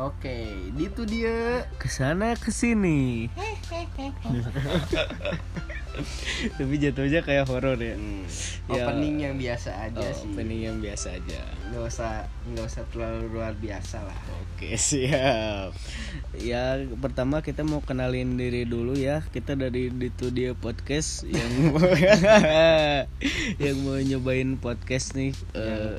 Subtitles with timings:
[0.00, 1.68] Oke, itu dia.
[1.76, 3.28] ke sana ke sini
[6.56, 8.24] tapi jatuhnya kayak horor ya Hmm,
[8.70, 8.86] Ya.
[8.86, 10.30] Opening yang biasa aja oh, sih.
[10.30, 12.12] opening yang biasa aja Nggak usah
[12.46, 14.14] nggak usah terlalu luar biasa lah.
[14.46, 15.74] Oke siap
[16.38, 21.82] Ya pertama kita mau kenalin diri dulu ya Kita dari Itu Dia Podcast Yang mau,
[23.66, 25.98] yang mau nyobain podcast nih eh,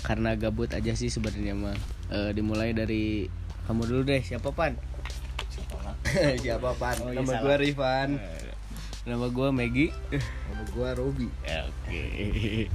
[0.00, 1.76] Karena gabut aja sih sebenarnya mah
[2.08, 3.28] Eh, Dimulai dari
[3.64, 4.72] Kamu dulu deh siapa Pan?
[5.48, 5.76] Siapa
[6.72, 6.96] pan?
[7.02, 7.42] Oh, iya, Nama salah.
[7.42, 8.08] gua Rifan.
[8.16, 8.46] Eh,
[9.04, 11.28] Nama gue Maggie Nama gua Robi.
[11.40, 12.68] Ya, Oke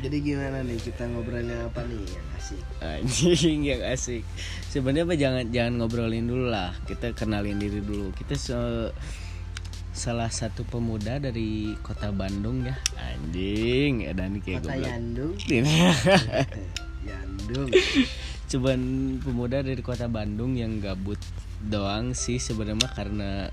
[0.00, 2.62] Jadi gimana nih kita ngobrolnya apa nih yang asik?
[2.80, 4.24] Anjing yang asik.
[4.66, 6.72] Sebenarnya apa jangan jangan ngobrolin dulu lah.
[6.82, 8.12] Kita kenalin diri dulu.
[8.12, 8.92] Kita se-
[9.92, 12.76] salah satu pemuda dari kota Bandung ya.
[12.96, 14.88] Anjing, dan kayak Kota goblok.
[14.88, 15.32] Yandung.
[17.08, 17.68] Yandung.
[18.54, 18.78] Cuman
[19.18, 21.18] pemuda dari kota Bandung yang gabut
[21.58, 23.50] doang sih sebenarnya karena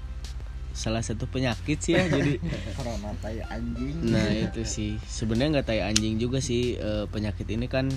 [0.78, 2.38] salah satu penyakit sih ya jadi
[2.78, 3.98] Corona tai anjing.
[4.06, 7.90] Nah itu sih sebenarnya nggak tai anjing juga sih eh, penyakit ini kan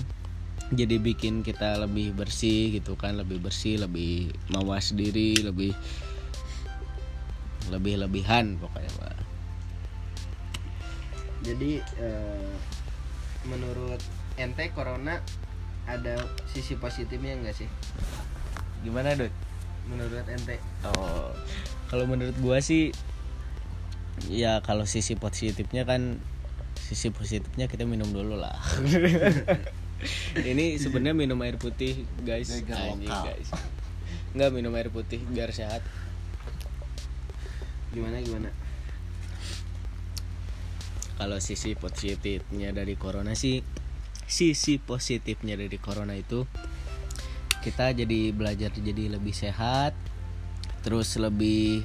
[0.73, 5.77] jadi bikin kita lebih bersih gitu kan lebih bersih lebih mawas diri lebih
[7.69, 9.17] lebih lebihan pokoknya Pak.
[11.45, 12.49] Jadi eh,
[13.45, 14.01] menurut
[14.41, 15.21] ente corona
[15.85, 16.17] ada
[16.49, 17.69] sisi positifnya enggak sih?
[18.81, 19.33] Gimana Dut?
[19.85, 20.57] Menurut ente?
[20.85, 21.29] Oh
[21.89, 22.89] kalau menurut gua sih
[24.25, 26.17] ya kalau sisi positifnya kan
[26.75, 28.57] sisi positifnya kita minum dulu lah.
[30.51, 33.49] ini sebenarnya minum air putih guys, anjing guys.
[34.33, 35.85] Enggak minum air putih biar sehat.
[37.95, 38.51] Gimana gimana?
[41.15, 43.63] kalau sisi positifnya dari corona sih
[44.25, 46.45] sisi positifnya dari corona itu
[47.61, 49.93] kita jadi belajar jadi lebih sehat
[50.85, 51.81] terus lebih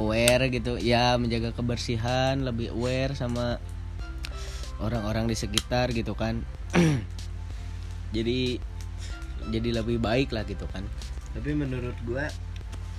[0.00, 0.80] aware gitu.
[0.80, 3.60] Ya menjaga kebersihan lebih aware sama
[4.78, 6.40] orang-orang di sekitar gitu kan.
[8.16, 8.56] Jadi
[9.52, 10.86] jadi lebih baik lah gitu kan.
[11.36, 12.30] Tapi menurut gua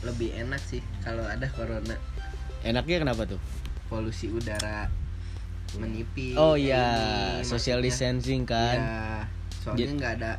[0.05, 1.97] lebih enak sih kalau ada corona.
[2.61, 3.41] enaknya kenapa tuh?
[3.87, 4.91] Polusi udara
[5.75, 6.33] menipis.
[6.33, 6.87] oh ya
[7.35, 9.27] gini, social distancing kan Ya,
[9.59, 10.31] soalnya nggak ada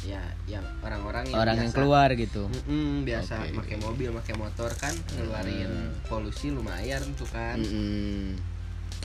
[0.00, 3.58] ya yang orang-orang yang orang yang keluar gitu Mm-mm, biasa Oke.
[3.58, 5.90] pakai mobil pakai motor kan ngeluarin Hmm.
[6.06, 8.38] polusi lumayan tuh kan Mm-mm.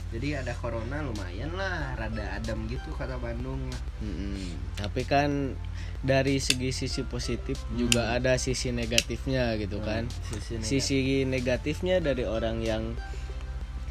[0.08, 3.58] jadi ada corona lumayan lah rada adem gitu kata Bandung
[3.98, 4.54] Mm-mm.
[4.74, 5.58] Tapi kan
[6.00, 10.04] dari segi sisi positif juga ada sisi negatifnya gitu kan.
[10.22, 10.68] sisi negatif.
[10.68, 12.92] Sisi negatifnya dari orang yang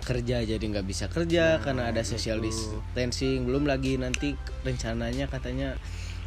[0.03, 2.51] kerja jadi nggak bisa kerja Nah, karena ada social itu.
[2.51, 3.43] distancing.
[3.43, 5.79] Belum lagi nanti rencananya katanya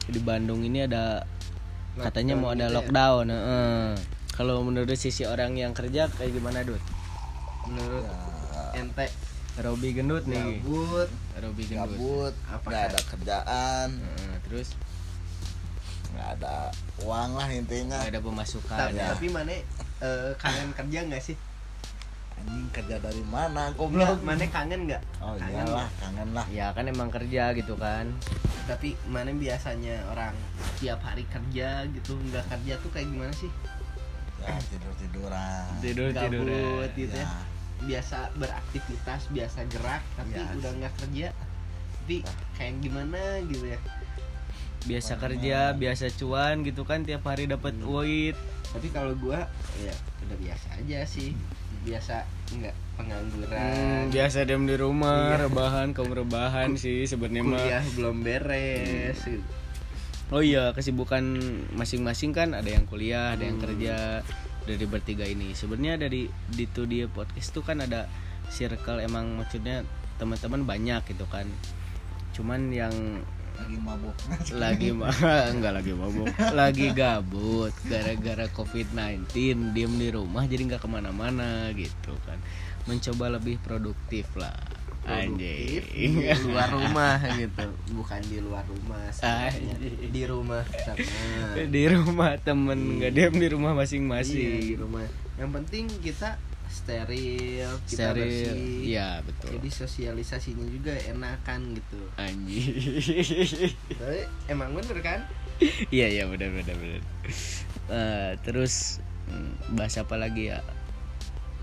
[0.04, 1.22] di Bandung ini ada
[1.94, 2.76] katanya mau ada gitu ya.
[2.78, 3.26] lockdown.
[3.26, 3.88] heeh.
[4.31, 6.81] Kalau menurut sisi orang yang kerja kayak gimana, Dut?
[7.65, 9.06] menurut Ya, ente
[9.56, 10.60] Robi gendut nih.
[10.60, 11.88] gabut Robi gendut.
[11.91, 14.69] gabut Apakah- nggak ada kerjaan Heeh, terus
[16.10, 18.76] nggak ada uang lah intinya nggak ada pemasukan.
[18.78, 19.09] tapi, ya.
[19.10, 19.53] tapi mana
[19.98, 21.36] eh, kangen kerja nggak sih
[22.38, 26.66] anjing kerja dari mana Nggak, goblok mana kangen nggak oh kangen iyalah kangen lah Ya
[26.70, 28.06] kan emang kerja gitu kan.
[28.64, 30.34] tapi mana biasanya orang
[30.76, 33.50] tiap hari kerja gitu nggak kerja tuh kayak gimana sih
[34.38, 37.28] ya tidur tiduran Tidur gabut gitu ya ya
[37.78, 40.50] biasa beraktivitas biasa gerak tapi Iya.
[40.56, 41.28] udah nggak kerja
[41.97, 42.16] tapi
[42.54, 43.80] kayak gimana gitu ya
[44.86, 45.22] Biasa Mana?
[45.24, 47.82] kerja, biasa cuan gitu kan tiap hari dapat Hmm.
[47.82, 48.36] duit.
[48.66, 51.34] tapi kalau gua ya udah biasa aja sih
[51.86, 55.47] biasa nggak pengangguran Hmm, biasa diam di rumah, Iya.
[55.47, 57.60] rebahan, kaum rebahan sih sebenarnya mah.
[57.60, 59.44] kuliah belum beres gitu.
[60.26, 61.22] Oh iya, kesibukan
[61.72, 63.66] masing-masing kan ada yang kuliah, ada yang Hmm.
[63.70, 64.26] kerja
[64.66, 65.54] dari bertiga ini.
[65.54, 68.10] Sebenarnya dari di tuh dia podcast tuh kan ada
[68.48, 69.86] circle emang maksudnya
[70.18, 71.47] teman-teman banyak gitu kan.
[72.34, 73.22] Cuman yang
[73.56, 74.16] lagi mabuk.
[74.63, 75.16] Lagi mah
[75.53, 76.28] enggak lagi mabuk.
[76.53, 79.33] Lagi gabut gara-gara covid-19
[79.72, 82.39] diem di rumah jadi nggak ke mana-mana gitu kan.
[82.86, 84.54] Mencoba lebih produktif lah.
[85.07, 86.15] Produktif anjing.
[86.19, 87.66] di luar rumah gitu.
[87.95, 89.07] Bukan di luar rumah
[90.10, 91.07] di rumah sama
[91.66, 95.07] di rumah temen nggak diem di rumah Iya, di masing-masing rumah.
[95.36, 96.28] Yang penting kita
[96.77, 98.84] steril kita steril bersih.
[98.84, 99.49] ya betul.
[99.57, 102.01] Jadi sosialisasinya juga enakan gitu.
[102.21, 102.69] Anjing
[103.97, 104.21] tapi
[104.53, 105.21] emang bener kan?
[105.89, 107.01] Iya iya benar benar benar
[107.87, 109.01] Eh, terus
[109.31, 110.61] hmm, bahas apa lagi ya?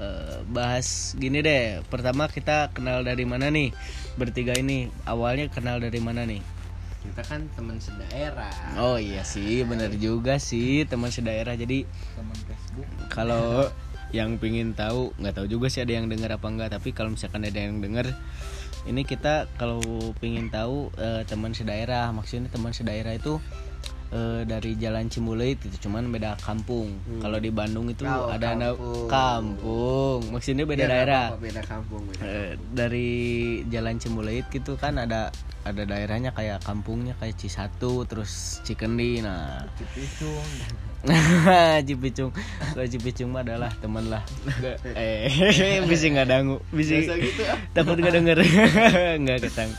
[0.02, 1.86] Eh, bahas gini deh.
[1.86, 3.70] Pertama kita kenal dari mana nih?
[4.18, 6.42] Bertiga ini awalnya kenal dari mana nih?
[7.04, 8.80] Kita kan teman sedaerah.
[8.80, 11.54] Oh iya sih bener juga sih teman sedaerah.
[11.54, 11.84] Jadi
[12.16, 12.88] teman Facebook.
[13.12, 13.68] kalau
[14.14, 17.42] yang pingin tahu nggak tahu juga sih ada yang dengar apa enggak tapi kalau misalkan
[17.42, 18.14] ada yang dengar
[18.84, 19.82] ini kita kalau
[20.18, 23.42] pingin tahu eh, teman sedaerah maksudnya teman sedaerah itu
[24.12, 26.94] eh, dari Jalan Cimbuleuit itu cuman beda kampung.
[27.18, 29.08] Kalau di Bandung itu Oh, ada kampung.
[29.10, 30.20] kampung.
[30.30, 31.24] Maksudnya beda Ya, daerah.
[31.32, 32.22] apa-apa, beda kampung beda.
[32.22, 33.10] Eh, dari
[33.66, 35.34] Jalan Cimbuleuit gitu kan ada
[35.64, 39.64] ada daerahnya kayak kampungnya kayak Cisatu terus Cikendi nah.
[39.80, 40.48] Cipicung
[41.88, 42.32] Cipicung
[42.72, 44.24] kalau Cipicung mah adalah teman lah.
[44.96, 45.28] Eh
[45.92, 47.60] bisa nggak dangu bisa gitu ah.
[47.76, 48.40] takut nggak denger.
[49.24, 49.72] Nggak ketang.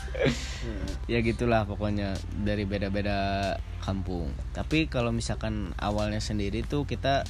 [1.09, 2.13] Ya gitulah pokoknya
[2.45, 4.29] dari beda-beda kampung.
[4.53, 7.25] Tapi kalau misalkan awalnya sendiri tuh kita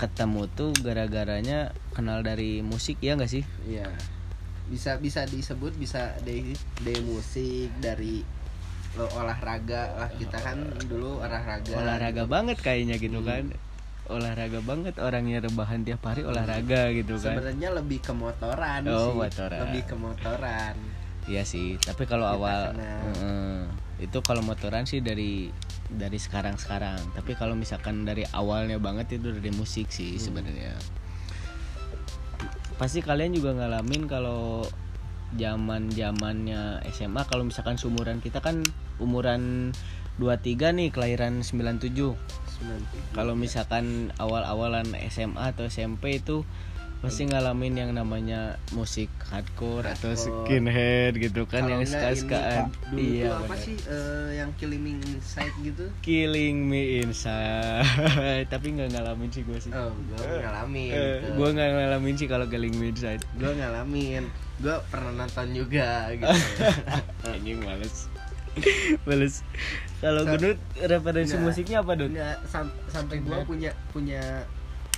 [0.00, 3.44] ketemu tuh gara-garanya kenal dari musik ya nggak sih?
[3.68, 3.88] Iya.
[4.68, 8.20] Bisa bisa disebut bisa dari dari musik, dari
[8.94, 11.72] lo- olahraga lah kita kan dulu olahraga.
[11.74, 13.52] olahraga banget kayaknya gitu kan
[14.08, 19.16] olahraga banget orangnya rebahan tiap hari olahraga gitu kan Sebenarnya lebih ke motoran Oh, sih.
[19.18, 19.60] motoran.
[19.62, 20.74] Lebih ke motoran.
[21.28, 22.60] Iya sih, tapi kalau Kita awal.
[22.72, 23.60] Heeh.
[24.00, 25.52] itu kalau motoran sih dari
[25.86, 27.12] dari sekarang-sekarang.
[27.12, 30.24] Tapi kalau misalkan dari awalnya banget itu dari musik sih Hmm.
[30.24, 30.72] sebenarnya.
[32.78, 34.62] Pasti kalian juga ngalamin kalau
[35.36, 38.64] zaman zamannya SMA kalau misalkan seumuran kita kan
[38.96, 39.74] umuran
[40.16, 41.94] 23 nih kelahiran 97
[43.14, 46.42] kalau misalkan awal-awalan SMA atau SMP itu
[46.98, 48.40] pasti ngalamin yang namanya
[48.70, 50.44] musik hardcore, atau Hardcore.
[50.44, 51.94] skinhead gitu kan Kalau yang ini,
[52.84, 53.58] Dulu iya apa benar.
[53.60, 55.84] sih eh, yang killing me inside gitu?
[56.00, 57.86] killing me inside
[58.52, 60.90] tapi nggak ngalamin sih gue sih Oh, gue ngalamin.
[60.90, 61.28] Eh, gitu.
[61.34, 64.22] gue nggak ngalamin sih kalau killing me inside gue ngalamin
[64.58, 66.26] gue pernah nonton juga gitu
[67.30, 68.10] anjing males
[69.06, 69.46] males
[69.96, 74.42] kalau Sa- gendut referensi musiknya apa Nggak, sam- sampai gue punya punya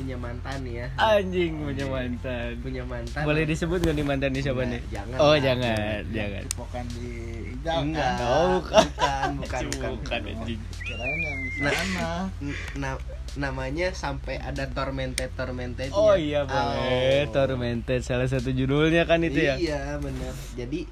[0.00, 0.86] punya mantan nih ya.
[0.96, 2.50] Anjing punya mantan.
[2.58, 3.22] Punya mantan.
[3.22, 4.80] Boleh disebut gak nih mantan di siapa nih?
[4.88, 6.42] jangan oh jangan jangan.
[6.46, 7.08] Cipokan di
[7.52, 8.84] Ijal enggak Oh, bukan.
[8.86, 10.60] bukan bukan bukan, bukan anjing.
[10.80, 11.72] Kirain yang Nah.
[11.74, 12.10] sana.
[12.40, 17.28] N- na- namanya sampai ada tormented tormented Oh iya boleh.
[17.28, 19.54] Tormented salah satu judulnya kan itu ya?
[19.54, 20.88] Iya benar jadi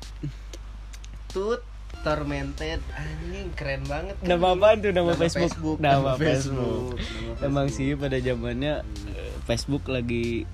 [1.29, 1.61] tut
[2.00, 2.81] tormented.
[2.93, 4.91] Anjing keren banget kan Nama apaan tuh?
[4.91, 5.43] Nama, Nama Facebook?
[5.45, 6.87] Facebook, Nama nama Facebook.
[6.97, 8.75] Facebook, Emang sih pada zamannya
[9.11, 10.45] eh, Facebook lagi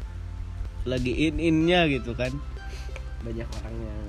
[0.84, 2.32] lagi in innya gitu kan.
[3.20, 4.02] banyak orang yang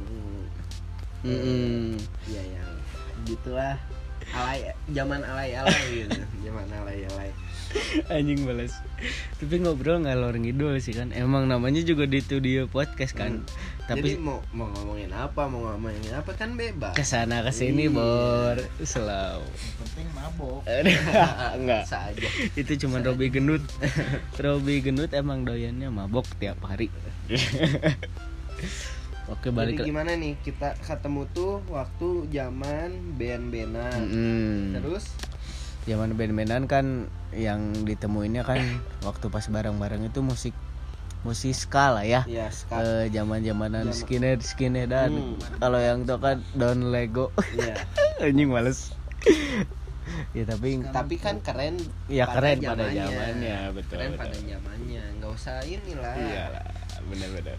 [1.24, 1.96] Mm-mm.
[2.28, 2.70] ya yang
[3.24, 3.80] gitulah.
[4.30, 4.60] Alay
[4.92, 6.20] zaman alay alay gitu.
[6.44, 7.32] Zaman alay alay
[8.14, 8.74] Anjing balas.
[9.36, 11.12] Tapi ngobrol ngalor ngidul sih kan.
[11.12, 13.44] Emang namanya juga di studio podcast kan.
[13.86, 17.86] jadi Tapi mau mau ngomongin apa mau ngomongin apa kan bebas ke sana ke sini
[17.86, 17.94] Iya.
[17.94, 19.46] bor selalu.
[19.78, 20.62] penting mabok
[21.58, 21.84] Enggak.
[21.84, 23.62] Bisa aja Itu cuma Robi Genut.
[24.42, 26.90] Robi Genut emang doyannya mabok tiap hari.
[29.26, 34.78] Oke balik jadi ke gimana nih kita ketemu tuh waktu zaman band-bandan Mm-mm.
[34.78, 35.10] terus
[35.86, 36.86] zaman band-bandan kan
[37.32, 38.60] yang ditemuinnya kan
[39.08, 40.54] waktu pas bareng-bareng itu musik
[41.26, 42.22] musik ska lah ya.
[42.30, 45.10] Ya sekarang Eh zaman-zamanan Zaman- skinhead skinheadan.
[45.10, 45.38] Hmm.
[45.58, 47.34] kalau yang tau kan Don Lego.
[47.58, 47.74] Ya
[48.26, 48.94] anjing males.
[50.38, 53.74] Ya tapi tapi kan keren ya keren pada zamannya.
[53.74, 54.22] betul keren betul.
[54.22, 55.04] pada zamannya.
[55.18, 56.14] Nggak usah inilah.
[56.14, 56.46] Iya
[57.10, 57.58] benar-benar.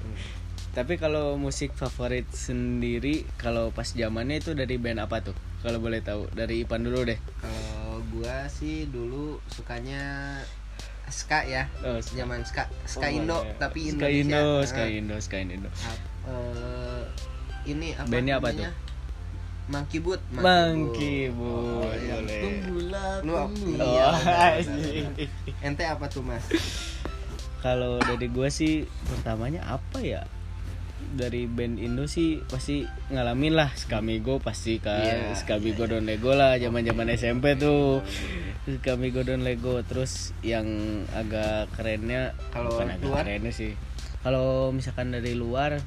[0.70, 5.34] Tapi kalau musik favorit sendiri kalau pas zamannya itu dari band apa tuh?
[5.64, 7.18] Kalau boleh tahu dari Ipan dulu deh.
[7.42, 7.75] Kalau
[8.16, 10.36] gua sih dulu sukanya
[11.06, 12.18] ska ya oh, ska.
[12.18, 13.54] zaman ska ska Oh, Indo iya.
[13.60, 15.70] tapi ska Indonesia Indo Nah, ska Indo ska Indo
[16.26, 17.02] eh,
[17.68, 18.50] ini apa Bandnya apa?
[19.66, 22.22] Monkey Boot Monkey Oh, iya.
[22.22, 22.42] boleh
[23.22, 24.54] Lu iya, Oh, benar.
[25.66, 26.42] ente apa tuh mas
[27.60, 30.22] kalau dari gua sih pertamanya apa ya
[31.16, 33.72] dari band Indo sih pasti ngalamin lah.
[33.74, 35.00] Skamigo pasti kan.
[35.00, 38.04] Iya, Skamigo Don Lego lah zaman zaman SMP tuh.
[38.68, 39.80] Skamigo Don Lego.
[39.82, 40.68] Terus yang
[41.16, 43.24] agak kerennya Kalau luar?
[43.24, 43.72] kerennya sih.
[44.20, 45.80] Kalau misalkan dari luar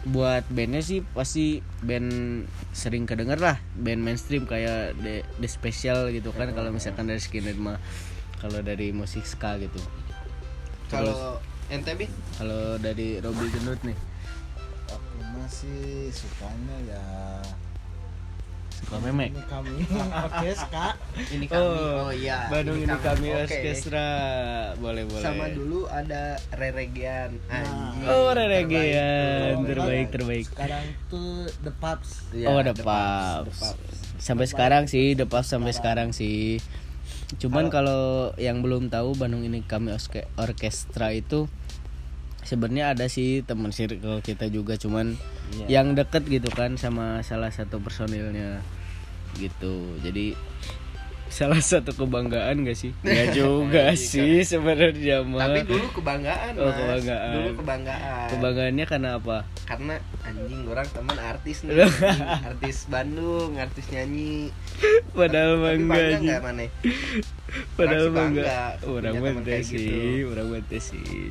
[0.00, 3.56] buat bandnya sih pasti band sering kedenger lah.
[3.76, 6.50] Band mainstream kayak The, The Special gitu kan.
[6.52, 7.78] Kalau misalkan dari skinhead mah
[8.40, 9.78] kalau dari musik ska gitu.
[10.88, 11.38] Terus kalau
[11.70, 13.94] ente bi kalau dari Robby Gendut nih
[14.86, 17.04] aku masih sukanya ya
[18.80, 19.36] Sekolah memek.
[19.36, 19.76] Ini kami
[20.24, 20.86] orkeska.
[21.36, 23.44] ini kami oh, iya Bandung ini kami Oke.
[23.44, 24.08] orkestra.
[24.80, 25.20] Boleh boleh.
[25.20, 29.60] sama dulu ada reregian anjing Oh, reregian.
[29.60, 29.68] Terbaik.
[29.68, 30.46] Terbaik, terbaik.
[30.48, 32.10] Sekarang tuh The Pups.
[32.32, 33.58] Iya, oh, The The Pups.
[33.60, 33.74] The.
[34.16, 36.56] Sampai sekarang sih, The Pups sampai sekarang sih.
[37.36, 41.46] Cuman kalau yang belum tahu Bandung ini kami Orke- orkestra itu
[42.42, 45.14] sebenarnya ada sih teman circle kita juga cuman
[45.50, 45.82] Iya.
[45.82, 48.62] yang deket gitu kan sama salah satu personilnya
[49.34, 49.98] gitu.
[49.98, 50.38] Jadi
[51.26, 52.90] salah satu kebanggaan gak sih?
[53.06, 55.42] Gak juga sih sebenarnya mah.
[55.44, 57.30] tapi dulu kebanggaan Oh, kebanggaan.
[57.32, 59.38] dulu kebanggaan Kebanggaannya karena apa?
[59.62, 61.86] karena anjing orang teman artis nih
[62.50, 64.50] artis Bandung artis nyanyi
[65.14, 66.66] Padahal mah tapi bangga mana
[67.78, 69.14] Padahal bangga Orang
[69.46, 70.30] kayak sih, gitu.
[70.30, 71.30] orang teh sih.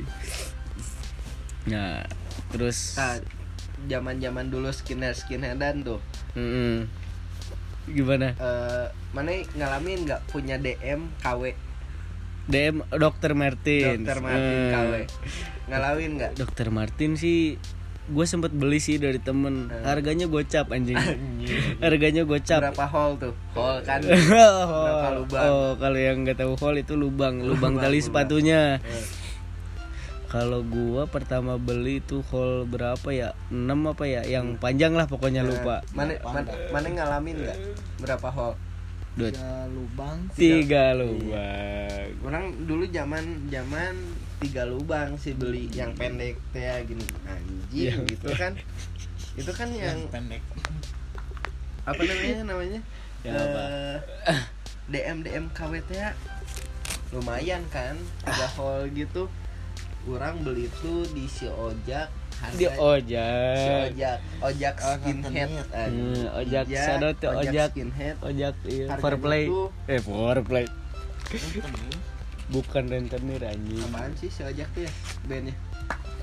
[1.66, 2.04] Nah,
[2.48, 3.20] terus nah
[3.82, 6.00] zaman zaman dulu skinhead skinheadan tuh.
[6.32, 6.86] Mm-mm.
[7.86, 8.32] gimana?
[8.32, 11.52] eh mana ngalamin nggak punya DM KW
[12.46, 14.02] DM Dokter Martin.
[14.02, 14.92] Dokter Martin Eh, KW
[15.66, 16.32] ngalamin nggak?
[16.34, 17.58] Dokter Martin sih
[18.06, 19.70] gue sempet beli sih dari temen.
[19.70, 19.82] Eh.
[19.82, 20.98] harganya gocap anjing.
[21.78, 22.58] Harganya gocap.
[22.64, 23.34] Berapa hall tuh?
[23.54, 24.02] Hall kan?
[24.10, 25.42] Oh, lubang?
[25.42, 27.38] oh, kalau yang nggak tahu hall itu lubang.
[27.38, 28.06] Lubang Lubang, tali lubang.
[28.06, 28.60] sepatunya
[30.30, 33.34] kalau gua pertama beli itu hall berapa ya?
[33.50, 34.22] 6 apa ya?
[34.22, 35.82] Yang panjang lah pokoknya lupa.
[35.90, 37.58] Mana mana, mana ngalamin nggak?
[37.98, 38.54] Berapa hall
[39.10, 40.18] Dua, Tiga lubang.
[40.38, 42.08] tiga lubang.
[42.22, 43.98] Orang dulu zaman zaman
[44.38, 47.02] tiga lubang sih beli yang pendek teh ya, gini.
[47.26, 48.54] Anjing Yang gitu kan.
[49.34, 50.42] Itu kan yang Yang pendek.
[51.82, 52.80] apa namanya namanya?
[53.26, 53.62] Yang apa?
[54.30, 54.40] Eh,
[54.94, 56.14] DM DM KWT ya.
[57.10, 59.26] Lumayan kan tiga hall gitu
[60.06, 63.84] orang beli tuh di si ojak harga di si ojak.
[63.86, 65.50] Ojak ojak Oh, skinhead.
[65.70, 68.16] Hmm, ojak Ojak, sana tuh ojak skinhead.
[68.20, 69.44] Ojak iya foreplay.
[69.46, 70.64] tuh- eh foreplay.
[71.26, 71.96] Rentenir.
[72.50, 73.78] bukan rentenir anjing.
[73.84, 74.92] Apaan sih si ojak tuh ya
[75.22, 75.54] bandnya?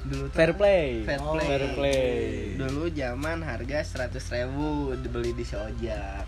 [0.03, 1.03] Dulu fair play.
[1.03, 1.45] Fair Oh, play.
[1.45, 2.05] fair play.
[2.55, 6.25] Dulu zaman harga seratus ribu dibeli di si ojak.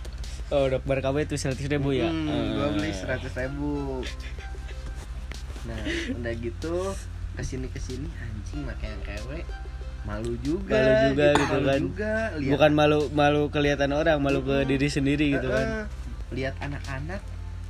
[0.49, 2.07] Oh dok KW itu seratus ribu ya?
[2.07, 2.45] Hmm, Eh.
[2.53, 4.01] gua beli seratus ribu.
[5.65, 5.77] Nah
[6.13, 6.75] udah gitu
[7.39, 9.39] ke sini ke sini anjing pakai yang kewe
[10.03, 11.79] malu juga Malu juga gitu malu kan.
[11.81, 12.13] juga.
[12.36, 15.88] Lihat bukan malu malu kelihatan orang malu ke diri sendiri gitu kan.
[16.29, 17.22] Lihat anak-anak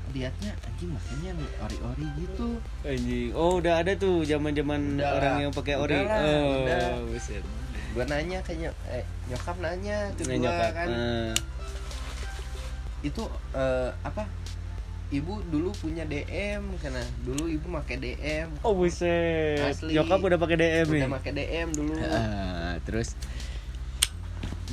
[0.09, 2.57] lihatnya anjing makanya ori-ori gitu.
[2.81, 3.29] Anjing.
[3.37, 6.85] Oh udah ada tuh zaman zaman Udah orang yang pakai Udah ori lah, oh udah.
[7.07, 7.43] buset.
[7.93, 10.71] Gua nanya nyok eh, nyokap nanya Nah, gua nyokap.
[10.73, 10.87] kan.
[10.89, 11.31] Eh,
[13.01, 13.23] itu
[13.53, 14.23] eh, apa
[15.09, 19.57] ibu dulu punya DM karena dulu ibu pakai DM oh buset.
[19.57, 19.97] Asli.
[19.97, 21.93] nyokap udah pakai DM nih udah pakai DM dulu.
[22.05, 23.17] Ah, terus?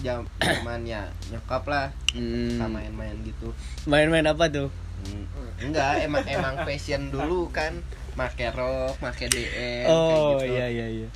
[0.05, 1.89] Jam zamannya nyokap lah.
[2.13, 3.49] Hmm, sama main-main gitu.
[3.89, 4.69] Main-main apa tuh?
[5.09, 5.25] Hmm.
[5.57, 7.81] enggak emang emang fashion dulu kan.
[8.17, 10.53] Make rok make DM oh kayak gitu.
[10.53, 11.09] iya iya iya.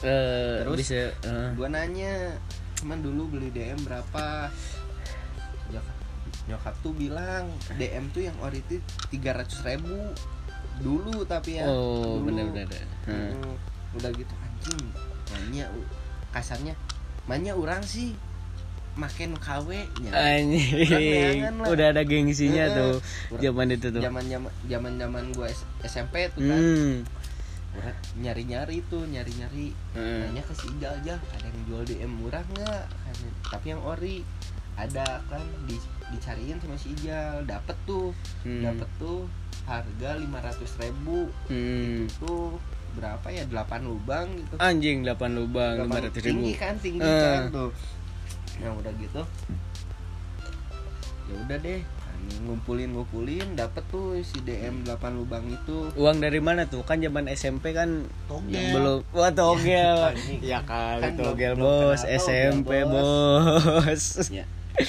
[0.00, 0.76] Eh, Terus?
[0.80, 2.40] bisa eh, gua nanya
[2.80, 4.48] cuman dulu beli DM berapa
[6.50, 8.76] nyokap tuh bilang DM tuh yang ori itu
[9.06, 9.94] tiga ratus ribu
[10.78, 12.66] dulu tapi ya oh benar-benar
[13.00, 13.32] Hmm.
[13.32, 13.54] Hmm,
[13.94, 14.82] udah gitu anjing
[15.30, 15.88] nanya u-
[16.30, 16.74] kasarnya
[17.24, 18.12] manya orang sih
[18.92, 19.70] maken KW
[20.02, 22.76] nya Anjing, udah ada gengsinya Heeh.
[22.76, 22.94] tuh
[23.38, 24.02] zaman itu tuh.
[24.02, 25.48] zaman zaman zaman zaman gue
[25.82, 26.94] SMP tuh kan Hmm.
[28.18, 30.26] Nyari nyari tuh nyari nyari Heeh.
[30.26, 32.82] nanya ke si aja ada yang jual DM murah nggak
[33.46, 34.26] tapi yang ori
[34.74, 35.78] ada kan di,
[36.10, 38.62] dicariin sama si Ijal dapet tuh Hmm.
[38.62, 39.26] dapet tuh
[39.62, 42.10] harga lima ratus ribu Hmm.
[42.16, 42.58] tuh
[42.90, 46.26] berapa ya 8 lubang gitu Anjing 8 lubang Gampang 500 ribu.
[46.36, 47.22] tinggi kan tinggi Eh.
[47.22, 47.70] kan tuh
[48.58, 49.22] nah udah gitu
[51.24, 51.80] ya udah deh
[52.42, 56.82] ngumpulin ngumpulin dapet tuh si DM 8 lubang itu Uang dari mana tuh?
[56.82, 58.70] Kan zaman SMP kan Togel.
[58.70, 59.98] belum wah togel.
[60.44, 63.02] Ya kali Kan togel bos, SMP bos.
[63.64, 64.04] bos.
[64.30, 64.44] ya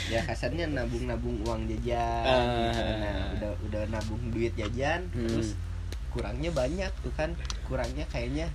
[0.08, 2.70] ya kasarnya nabung nabung uang jajan Ah.
[2.70, 2.82] gitu.
[2.98, 5.28] nah udah udah nabung duit jajan Hmm.
[5.28, 5.54] terus
[6.10, 7.32] kurangnya banyak tuh kan
[7.66, 8.52] kurangnya kayaknya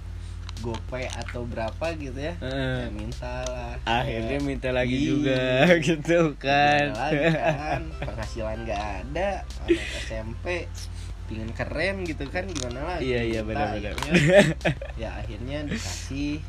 [0.59, 2.77] gope atau berapa gitu ya Heeh.
[2.79, 5.07] ya minta lah Akhirnya Ya, minta lagi Iya.
[5.07, 5.41] juga
[5.87, 6.85] gitu kan.
[6.93, 9.29] Lagi kan penghasilan gak ada
[9.63, 10.65] anak SMP
[11.27, 13.95] pingin keren gitu kan gimana lagi Iya iya benar-benar.
[14.97, 16.41] ya akhirnya dikasih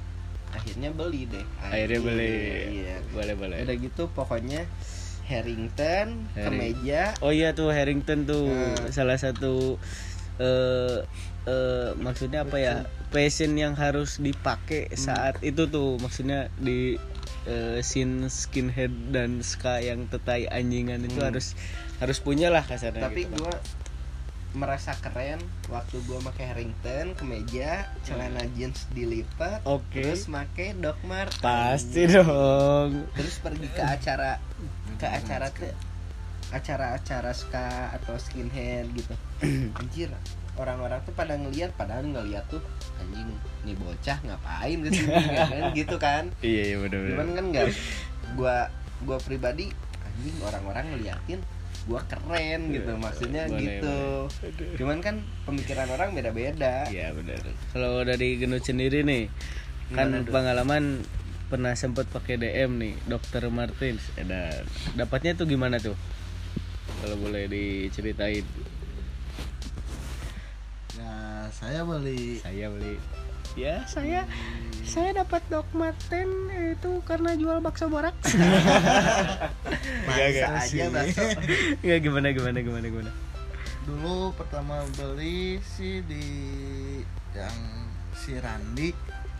[0.49, 2.35] akhirnya beli deh Akhirnya beli.
[2.77, 3.57] iya Boleh boleh.
[3.61, 4.63] udah gitu pokoknya
[5.27, 8.89] Harrington Herring- kemeja Oh iya tuh Harrington tuh Hmm.
[8.89, 9.75] salah satu
[10.37, 11.03] eh
[11.43, 12.75] eh maksudnya apa ya
[13.07, 16.95] fashion yang harus dipakai saat itu tuh maksudnya di
[17.43, 21.31] eh, scene skinhead dan ska yang tetai anjingan itu Hmm.
[21.31, 21.55] harus
[21.97, 23.39] harus punya lah kasarnya tapi gitu kan.
[23.41, 23.55] gua
[24.57, 25.37] merasa keren
[25.69, 29.77] waktu gua pakai Harrington kemeja celana jeans dilipat Hmm.
[29.77, 30.01] Oke.
[30.01, 31.29] terus pakai Doc Mart.
[31.37, 33.05] Pasti dong.
[33.13, 34.41] Terus pergi ke acara
[34.97, 35.69] ke acara tuh
[36.47, 39.13] acara-acara ska atau skinhead gitu.
[39.79, 40.09] Anjir
[40.57, 42.57] orang-orang tuh pada ngeliat padahal ngeliat tuh
[42.97, 43.29] anjing
[43.61, 45.69] nih bocah ngapain ke ya kan?
[45.77, 46.23] Gitu kan?
[46.41, 47.67] Iya iya benar cuman kan nggak
[48.33, 48.57] gua
[49.05, 49.69] gua pribadi
[50.01, 51.39] anjing orang-orang ngeliatin
[51.87, 53.97] gua keren gitu maksudnya Boleh, gitu
[54.75, 57.39] cuman kan pemikiran orang beda-beda Iya benar.
[57.71, 59.31] Kalau dari Genut sendiri nih,
[59.95, 60.83] kan Gimana, pengalaman
[61.47, 64.03] pernah sempat pakai DM nih, Dokter Martins.
[64.19, 64.67] Ada
[64.99, 65.95] dapatnya tuh gimana tuh?
[67.03, 68.43] Kalau boleh diceritain.
[70.97, 72.99] Ya saya beli Saya beli.
[73.57, 74.29] Ya saya
[74.85, 76.29] saya dapat Dok Martin
[76.77, 78.13] itu karena jual bakso borak.
[80.07, 81.25] masa aja bakso
[81.81, 83.11] Enggak gimana gimana gimana gimana.
[83.87, 86.27] dulu pertama beli sih di
[87.31, 87.57] yang
[88.11, 88.91] si Randi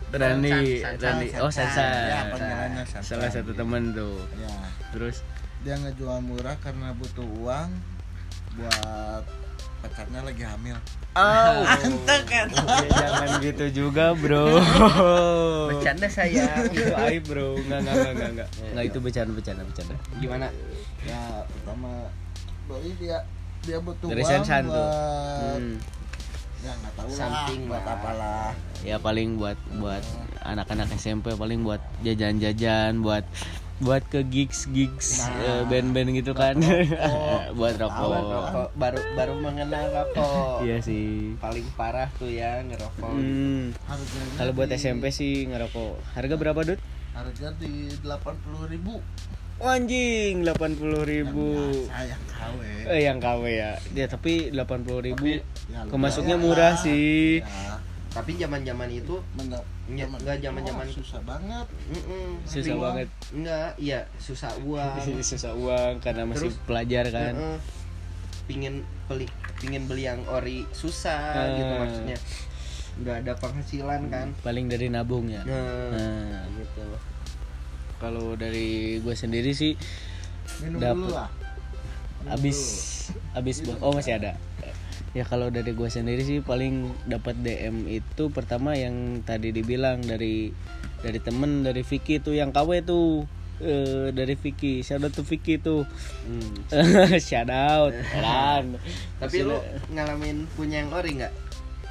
[0.08, 1.52] Rani, Sansan, Rani, oh.
[1.52, 1.84] Sansan.
[2.08, 3.02] ya.
[3.04, 4.24] Salah satu teman tuh.
[4.40, 4.48] ya
[4.96, 5.20] Terus
[5.60, 7.68] dia ngejual murah karena butuh uang
[8.56, 9.24] buat
[9.78, 10.76] pacarnya lagi hamil
[11.12, 11.66] Oh,
[12.30, 12.46] kan.
[12.86, 14.62] jangan gitu juga, Bro.
[15.68, 17.58] bercanda sayang Itu aib, Bro.
[17.58, 18.48] Enggak, enggak, enggak, enggak, enggak.
[18.64, 19.94] Enggak itu bercanda, bercanda, bercanda.
[20.16, 20.46] gimana
[21.00, 21.90] ya pertama
[22.64, 23.18] beli dia
[23.60, 24.90] dia butuh Dari uang buat
[25.58, 25.74] Hmm.
[26.58, 27.94] ya nggak tahu Something lah buat lah.
[27.96, 30.04] apalah Ya paling buat buat
[30.40, 33.26] anak-anak SMP paling buat jajan-jajan, buat
[33.78, 35.62] buat ke gigs gigs Nah.
[35.64, 36.58] band-band gitu kan.
[36.58, 38.10] buat Buat rokok.
[38.10, 41.38] rokok baru baru mengenal rokok Iya sih.
[41.38, 43.70] paling parah tuh ya ngerokok Hmm.
[44.34, 45.94] Kalau buat di- SMP sih ngerokok.
[46.12, 46.80] Harga berapa, Dut?
[47.10, 48.98] harga di delapan puluh ribu
[49.58, 51.50] Oh, anjing, 80.000 ribu.
[51.84, 53.72] saya yang KW Eh yang KW ya.
[53.92, 55.26] Ya tapi 80.000 ribu
[55.66, 57.42] Ya, kemasuknya murah sih.
[57.42, 57.74] ya,
[58.08, 62.82] tapi zaman zaman itu mendap- Nggak- zaman- nggak zaman-zaman- oh, susah banget mm-mm, Susah tapi-
[62.82, 63.08] banget.
[63.30, 67.34] enggak iya susah uang Susah uang karena masih Terus, pelajar kan.
[67.34, 67.58] Heeh.
[68.44, 71.78] pingin beli pingin beli yang ori susah gitu Eh.
[71.78, 72.16] maksudnya
[72.98, 75.44] nggak ada penghasilan kan Paling dari nabung ya.
[75.44, 76.84] nah, Nah, gitu
[77.96, 79.76] kalau dari gue sendiri sih
[80.58, 80.96] minum Dapet.
[80.96, 81.28] dulu lah
[82.18, 82.58] Minum abis
[83.32, 84.32] abis oh masih ada
[85.16, 90.52] ya kalau dari gue sendiri sih paling dapat DM itu pertama yang tadi dibilang dari
[91.00, 93.24] dari temen dari Vicky tuh yang KW tuh.
[93.58, 95.82] Eh, dari Vicky shout out to Vicky tuh.
[97.26, 98.78] Shout out kan
[99.18, 99.58] tapi lu
[99.90, 101.34] ngalamin punya yang ori nggak?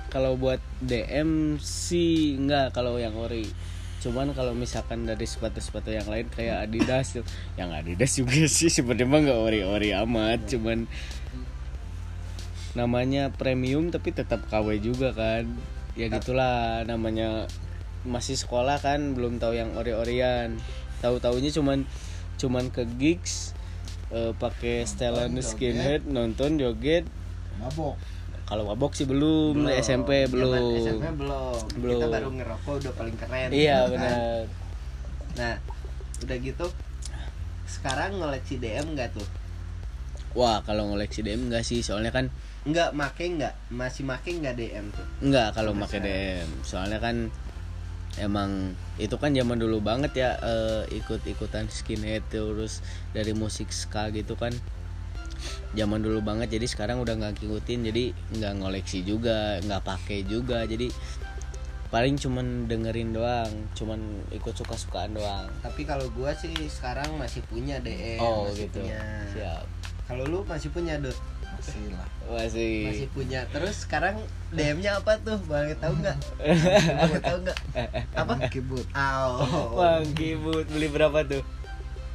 [0.08, 3.52] Kalau buat DM sih enggak kalau yang ori.
[4.00, 7.28] Cuman kalau misalkan dari sepatu-sepatu yang lain kayak Adidas tuh.
[7.60, 10.88] Yang Adidas juga sih sebenarnya mah nggak ori-ori amat cuman
[12.78, 15.50] namanya premium tapi tetap KW juga kan.
[15.98, 17.50] Ya gitulah namanya
[18.06, 20.62] masih sekolah kan belum tahu yang ori-orian.
[21.02, 21.90] Tahu taunya cuman
[22.38, 23.58] cuman ke gigs
[24.14, 27.10] eh, pakai setelan skinhead nonton joget.
[27.58, 27.98] Mabok.
[28.48, 30.56] Kalau mabok sih belum, SMP belum.
[30.56, 32.00] Zaman SMP belum Belum.
[32.00, 33.50] kita baru ngerokok udah paling keren.
[33.52, 33.92] Iya kan?
[33.92, 34.42] benar.
[35.38, 35.54] nah
[36.18, 36.66] udah gitu
[37.68, 39.28] sekarang ngoleksi DM nggak tuh?
[40.38, 42.32] Wah kalau ngoleksi DM enggak sih, soalnya kan
[42.68, 46.50] nggak make nggak masih make nggak DM tuh enggak kalau pakai DM.
[46.68, 47.32] Soalnya kan
[48.20, 52.84] emang itu kan zaman dulu banget ya eh, ikut-ikutan skinhead terus
[53.16, 54.52] dari musik ska gitu kan.
[55.80, 58.04] Zaman dulu banget jadi sekarang udah nggak ngikutin jadi
[58.36, 60.68] nggak ngoleksi juga, nggak pakai juga.
[60.68, 60.92] Jadi
[61.88, 65.48] paling cuman dengerin doang, cuman ikut suka-sukaan doang.
[65.64, 68.84] tapi kalau gua sih sekarang masih punya DM oh masih gitu.
[68.84, 69.00] punya.
[69.32, 69.64] Siap.
[70.04, 71.16] kalau lu masih punya Dut
[71.58, 72.08] masih lah.
[72.28, 73.42] Masih, masih punya.
[73.50, 74.16] Terus sekarang
[74.54, 75.40] DM-nya apa tuh?
[75.50, 76.18] Boleh tahu nggak?
[77.02, 77.60] Boleh tahu nggak?
[78.14, 78.34] Apa?
[78.54, 79.32] Kibut Aw.
[79.74, 81.44] Bang Kibut beli berapa tuh?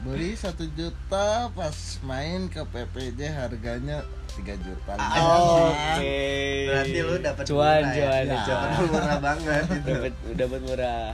[0.02, 4.02] beli satu juta pas main ke PPJ harganya
[4.34, 4.98] 3 juta.
[4.98, 6.66] Oh, Oke.
[6.66, 8.02] Berarti lu dapat cuan, murah ya?
[8.10, 8.38] cuan, Ya.
[8.42, 8.70] cuan.
[8.90, 9.86] Murah banget itu.
[9.94, 11.08] Dapat dapat murah.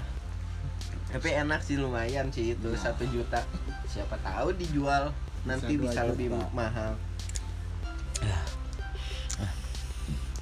[1.09, 2.69] tapi enak sih lumayan sih itu.
[2.81, 3.45] Satu juta.
[3.93, 5.13] Siapa tahu dijual.
[5.45, 6.97] Nanti dua bisa, lebih mahal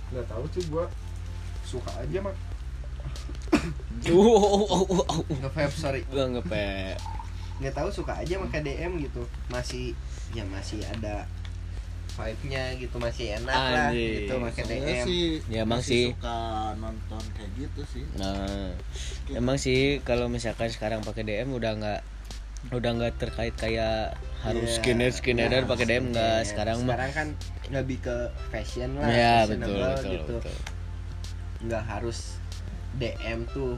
[0.06, 0.86] nggak tahu sih gua
[1.66, 2.36] suka aja mah
[4.06, 6.00] nge vape sorry.
[6.08, 6.94] Gua ngepe.
[7.56, 9.24] nggak tahu suka aja pakai DM gitu.
[9.48, 9.96] Masih
[10.36, 11.24] ya masih ada
[12.16, 16.04] vibe-nya gitu masih enak lah gitu pakai DM sih Ya, emang masih sih.
[16.16, 16.38] suka
[16.80, 18.04] nonton kayak gitu sih.
[18.16, 18.72] Nah,
[19.28, 22.00] emang sih kalau misalkan sekarang pakai DM udah nggak
[22.74, 26.40] udah nggak terkait kayak harus Iya, skinhead skinheadan nah, pakai DM nggak?
[26.50, 27.28] sekarang mah sekarang kan
[27.70, 28.16] lebih ke
[28.50, 30.34] fashion lah fashionable betul betul gitu.
[30.42, 30.56] betul.
[31.66, 32.18] Nggak harus
[32.98, 33.74] DM tuh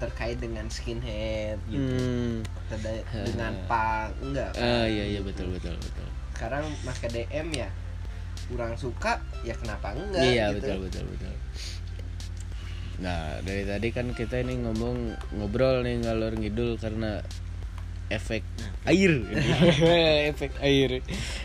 [0.00, 1.84] terkait dengan skinhead gitu.
[1.84, 2.34] Hmm.
[2.70, 6.06] Teda- dengan punk enggak ah iya iya betul betul betul.
[6.34, 6.64] Sekarang
[6.96, 7.68] ke DM ya
[8.50, 10.58] kurang suka ya kenapa enggak iya gitu.
[10.64, 11.34] betul betul betul.
[13.00, 14.96] Nah dari tadi kan kita ini ngomong
[15.38, 17.20] ngobrol nih ngalor ngidul karena
[18.10, 18.42] efek
[18.84, 19.22] air.
[20.34, 21.00] Efek air.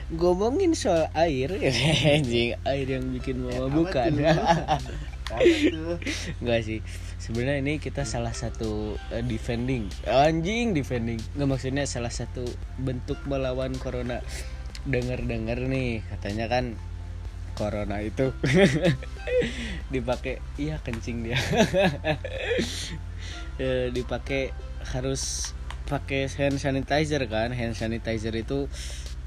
[0.09, 1.53] Ngomongin soal air
[2.17, 4.11] anjing air yang bikin mama bukan
[6.41, 6.79] Enggak sih.
[7.21, 9.89] Sebenarnya ini kita salah satu eh, defending.
[10.05, 11.21] Anjing defending.
[11.37, 12.45] Nggak maksudnya salah satu
[12.81, 14.21] bentuk melawan corona.
[14.85, 16.77] Dengar dengar nih katanya kan
[17.57, 18.29] corona itu
[19.93, 21.39] dipakai iya kencing dia.
[23.55, 24.53] Eh, dipakai
[24.93, 27.53] harus pakai hand sanitizer kan.
[27.53, 28.65] Hand sanitizer itu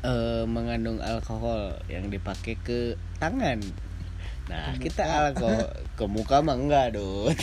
[0.02, 3.62] eh, mengandung alkohol yang dipakai ke tangan.
[4.50, 7.34] Nah kita alkohol ke muka mah enggak dong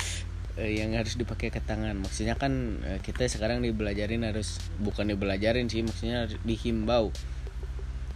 [0.58, 1.98] yang harus dipakai ke tangan.
[1.98, 7.10] Maksudnya kan eh, kita sekarang dibelajarin harus bukan dibelajarin sih maksudnya dihimbau.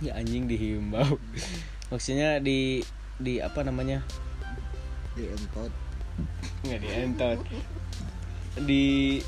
[0.04, 1.16] Ya anjing dihimbau.
[1.92, 2.82] Maksudnya di
[3.16, 4.02] di apa namanya?
[5.14, 5.72] Di entot.
[6.66, 7.38] Nggak dientot
[8.64, 9.20] di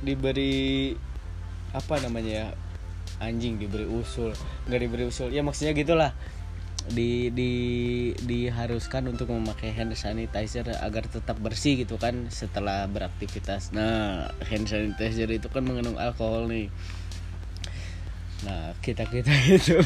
[0.00, 0.96] diberi
[1.70, 2.46] apa namanya ya
[3.20, 4.32] anjing diberi usul.
[4.66, 5.30] Nggak diberi usul.
[5.30, 6.12] Ya maksudnya gitulah.
[6.90, 7.52] Di di
[8.24, 13.70] diharuskan untuk memakai hand sanitizer agar tetap bersih gitu kan setelah beraktivitas.
[13.76, 16.72] Nah hand sanitizer itu kan mengandung alkohol nih.
[18.48, 19.78] Nah kita kita itu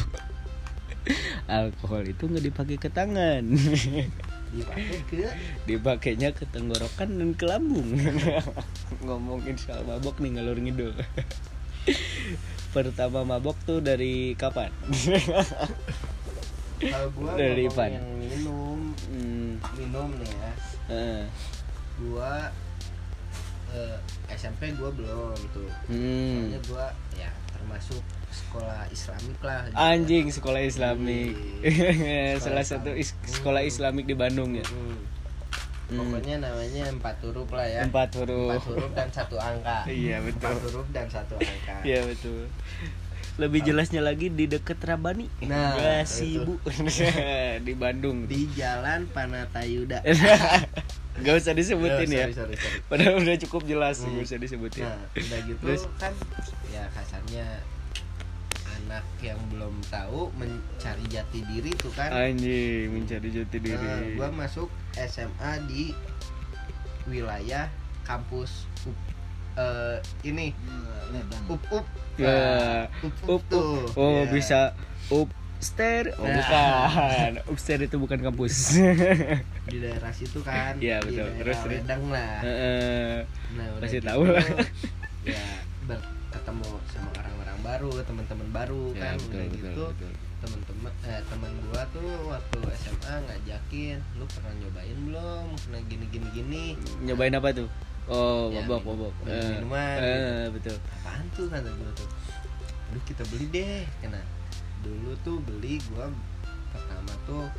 [1.45, 3.45] alkohol itu nggak dipakai ke tangan
[4.55, 5.27] dipakai ke?
[5.67, 7.89] Dipakainya ke tenggorokan dan ke lambung.
[9.05, 10.93] Ngomongin soal mabok nih ngalur ngidul.
[12.75, 14.71] Pertama mabok tuh dari kapan?
[16.75, 20.51] Kalau gua Dari yang minum hmm, minum nih ya.
[20.91, 21.23] Eh,
[22.03, 22.51] gua
[23.71, 23.95] eh,
[24.35, 25.71] SMP gua belum tuh.
[25.87, 26.51] Hmm.
[26.51, 27.31] soalnya gua ya
[27.65, 27.97] termasuk
[28.29, 29.73] sekolah Islamik lah gitu.
[29.75, 32.37] anjing sekolah islamik Iya.
[32.37, 35.01] salah Sekolah satu is- sekolah islamik di Bandung ya Hmm.
[35.85, 35.97] Hmm.
[35.99, 40.45] pokoknya namanya empat huruf lah ya empat huruf empat huruf dan satu angka Iya, betul.
[40.45, 42.45] empat huruf dan satu angka Iya betul.
[43.35, 45.27] Lebih jelasnya lagi di deket Rabani.
[45.43, 46.07] Nah, Ya, itu.
[46.07, 46.55] Sibu
[47.59, 48.23] di Bandung.
[48.25, 49.99] di Jalan Panatayuda
[51.15, 52.25] Gak usah disebutin Oh, ya.
[52.25, 52.79] sorry, sorry, sorry.
[52.87, 54.15] Padahal udah cukup jelas, Hmm.
[54.15, 54.83] gak usah disebutin.
[54.83, 55.83] Nah, udah gitu Terus?
[55.95, 56.11] kan
[56.75, 57.47] ya kasarnya
[58.75, 62.11] anak yang belum tahu mencari jati diri tuh kan.
[62.11, 63.79] Anjing, mencari jati diri.
[63.79, 64.67] Nah, gua masuk
[64.99, 65.95] SMA di
[67.05, 67.71] wilayah
[68.03, 68.97] kampus UP,
[69.55, 70.51] eh, ini
[71.47, 71.85] up up
[72.15, 73.95] Ya, up, up, tuh up.
[73.95, 74.31] Oh, Ya.
[74.31, 74.59] bisa
[75.09, 76.15] upstairs.
[76.15, 76.35] Oh, Nah.
[76.35, 77.31] bukan.
[77.51, 78.75] upstairs itu bukan kampus.
[79.71, 81.25] di daerah situ kan Iya, di betul.
[81.27, 81.59] daerah Terus.
[81.65, 83.15] Wedang lah Heeh.
[83.55, 84.45] nah udah Kasih gitu, tahu lah.
[85.33, 85.43] ya
[85.85, 86.07] ber-
[86.45, 89.83] ketemu sama orang-orang baru teman-teman baru Ya, kan betul, udah betul, gitu.
[89.89, 90.13] betul.
[90.35, 95.45] teman-teman eh teman gua tuh waktu SMA ngajakin lu pernah nyobain belum?
[95.57, 96.63] Pernah gini gini gini?
[97.01, 97.65] Nyobain apa tuh?
[98.05, 99.13] Oh, Ya, mabok, minum- mabok.
[99.19, 100.77] minum Eh, minuman, eh, betul.
[100.93, 102.09] apaan tuh kata gua tuh.
[102.85, 103.81] Aduh kita beli deh.
[103.97, 104.21] Kena.
[104.79, 106.13] Dulu tuh beli gua
[106.69, 107.49] pertama tuh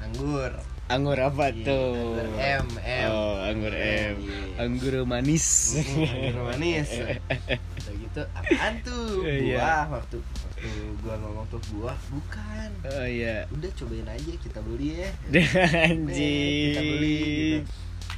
[0.00, 0.48] anggur
[0.84, 1.96] Anggur apa Iya, tuh?
[1.96, 3.08] anggur M, M.
[3.08, 4.14] Oh, anggur M.
[4.20, 4.36] Iya.
[4.58, 5.46] Anggur manis.
[5.80, 6.88] Anggur manis
[7.84, 9.58] udah gitu apaan tuh Iya.
[9.58, 10.68] buah waktu waktu
[11.00, 13.44] gua ngomong tuh buah bukan oh iya.
[13.50, 15.10] udah cobain aja kita beli ya
[15.84, 16.64] Anjing.
[16.64, 17.16] kita beli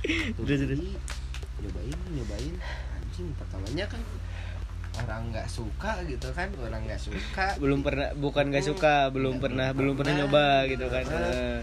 [0.06, 0.90] gitu Terus, beli,
[1.58, 2.54] nyobain nyobain
[2.94, 4.02] anjing pertamanya kan
[4.96, 8.70] orang nggak suka gitu kan orang nggak suka Belum pernah bukan gak Hmm.
[8.70, 9.76] suka, belum Nggak pernah pernah.
[9.76, 11.04] belum pernah nyoba gitu kan.
[11.04, 11.56] Heeh.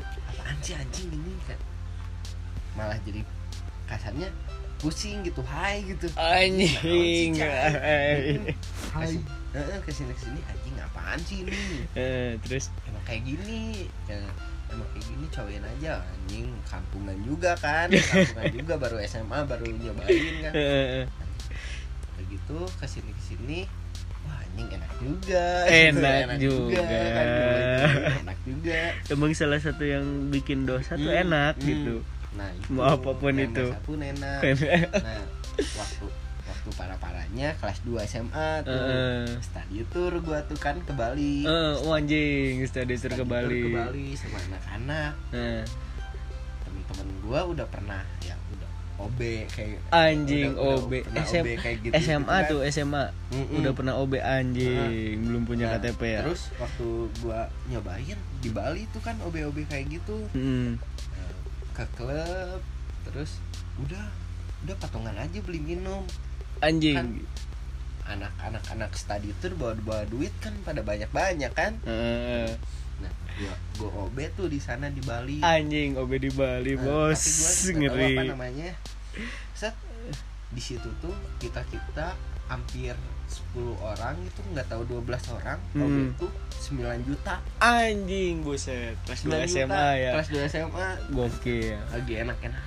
[0.53, 1.57] Apaan sih anjing ini kan.
[2.77, 3.25] Malah jadi
[3.89, 4.29] kasarnya
[4.77, 6.05] pusing gitu hai gitu.
[6.13, 7.41] Anjing.
[7.41, 8.37] Hai.
[8.93, 9.17] hai
[9.81, 11.57] ke sini ke sini anjing apaan sih ini?
[11.97, 12.69] Eh, terus?
[12.85, 14.21] Emang kayak gini ya,
[14.69, 20.33] emang kayak gini cobain aja anjing kampungan juga kan kampungan juga baru SMA baru nyobain
[20.37, 20.53] kan.
[20.53, 21.09] Eh,
[22.13, 23.59] kayak gitu ke sini ke sini
[24.53, 26.77] anjing enak juga Enak juga.
[26.77, 31.65] kan, nyobain enak juga emang salah satu yang bikin dosa tuh Hmm, enak hmm.
[31.65, 31.95] gitu.
[32.33, 33.65] nah itu Mau apa pun yang itu.
[33.81, 34.39] pun enak
[35.05, 35.21] nah
[35.73, 36.05] waktu
[36.43, 39.25] waktu parah parahnya kelas 2 SMA tuh Heeh.
[39.39, 43.59] study tour gua tuh kan ke Bali Eh, oh anjing, study tour Study ke Bali.
[43.59, 45.63] ke Bali sama anak-anak Eh,
[46.63, 48.42] temen-temen gua udah pernah ya udah
[49.03, 49.19] OB
[49.51, 53.59] kayak anjing OB SM OB kayak gitu SMA tuh SMA Mm-mm.
[53.59, 55.17] udah pernah OB anjing.
[55.27, 56.21] Belum punya Nah, KTP ya.
[56.23, 56.87] terus waktu
[57.19, 60.27] gua nyobain di Bali tuh kan OB-OB kayak gitu.
[60.31, 60.79] Mm.
[60.79, 61.31] Nah,
[61.75, 62.61] ke klub
[63.03, 63.43] terus
[63.81, 64.05] udah
[64.63, 66.07] udah patungan aja beli minum.
[66.63, 66.95] Anjing.
[66.95, 67.07] Kan
[68.03, 71.79] anak-anak anak studi itu bawa bawa duit kan pada banyak banyak kan.
[73.35, 75.39] Gua gua OB tuh di sana di Bali.
[75.39, 77.21] Anjing OB di Bali Nah, bos.
[77.21, 78.13] tapi gua ngeri.
[78.13, 78.69] apa namanya.
[79.53, 79.75] Set
[80.49, 82.13] di situ tuh kita kita
[82.45, 82.93] hampir
[83.55, 85.01] 10 orang itu nggak tahu 12
[85.33, 85.57] orang.
[85.73, 86.11] OB Hmm.
[86.11, 86.27] itu
[86.61, 87.41] 9 juta.
[87.57, 88.93] Anjing buset.
[89.03, 90.11] Kelas 2 9 juta, SMA ya.
[90.13, 91.77] Kelas 2 SMA gokil.
[91.89, 92.63] Lagi enak-enak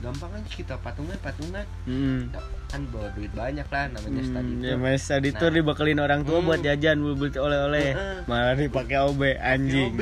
[0.00, 2.32] gampang aja kita patungan patungan Mm.
[2.70, 4.80] Kan bawa duit banyak lah namanya study Hmm, ya tour.
[4.80, 5.54] mas tadi tuh Nah.
[5.56, 6.46] dibekelin orang tua Hmm.
[6.46, 8.18] buat jajan beli oleh-oleh Heeh.
[8.24, 10.00] malah dipakai OB anjing OB.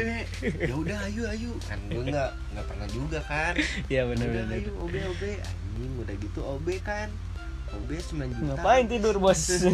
[0.60, 3.54] ya udah ayo ayo kan gue nggak nggak pernah juga kan
[3.88, 7.08] Iya udah benar-benar ayo OB OB anjing udah gitu OB kan
[7.68, 9.64] OB 9 juta ngapain tidur bos 9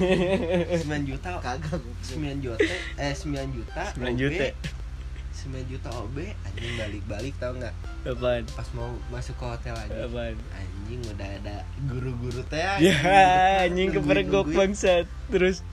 [1.05, 4.47] juta kagak 9 juta eh 9 juta 9 OB, juta.
[5.35, 6.17] 9 juta OB
[6.47, 7.75] anjing balik-balik tau nggak?
[8.07, 8.47] Apaan?
[8.55, 10.39] Pas mau masuk ke hotel aja apaan?
[10.55, 11.57] Anjing udah ada
[11.91, 12.95] guru-guru teh ya
[13.67, 15.67] anjing kepergok bangsat terus.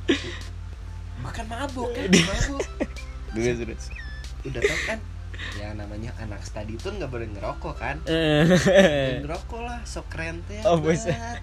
[1.21, 2.09] Bukan mabuk kan?
[2.09, 2.65] Mabuk.
[3.31, 3.85] Terus terus.
[4.43, 4.99] Udah tau kan?
[5.55, 7.97] Ya namanya anak studi itu nggak boleh ngerokok kan?
[8.03, 10.77] Eh, ngerokok lah sok keren teh Oh,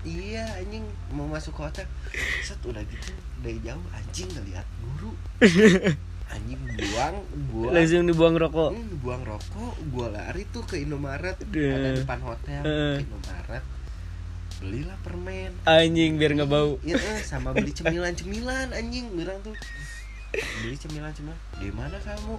[0.05, 0.85] iya anjing
[1.17, 1.87] mau masuk ke hotel.
[2.45, 5.15] Set udah gitu dari jauh anjing ngeliat guru
[6.29, 7.17] anjing buang
[7.49, 7.73] buang.
[7.73, 8.71] Langsung dibuang rokok.
[8.71, 11.37] Hmm, buang rokok gua lari tuh ke Indomaret.
[11.43, 11.71] Duh.
[11.71, 13.65] ada depan hotel ke Indomaret.
[14.59, 15.51] Belilah permen.
[15.65, 16.77] Anjing biar nggak bau.
[16.83, 19.55] Iya, eh, sama beli cemilan-cemilan anjing bilang tuh.
[20.61, 21.39] Beli cemilan-cemilan.
[21.57, 22.35] Di mana kamu?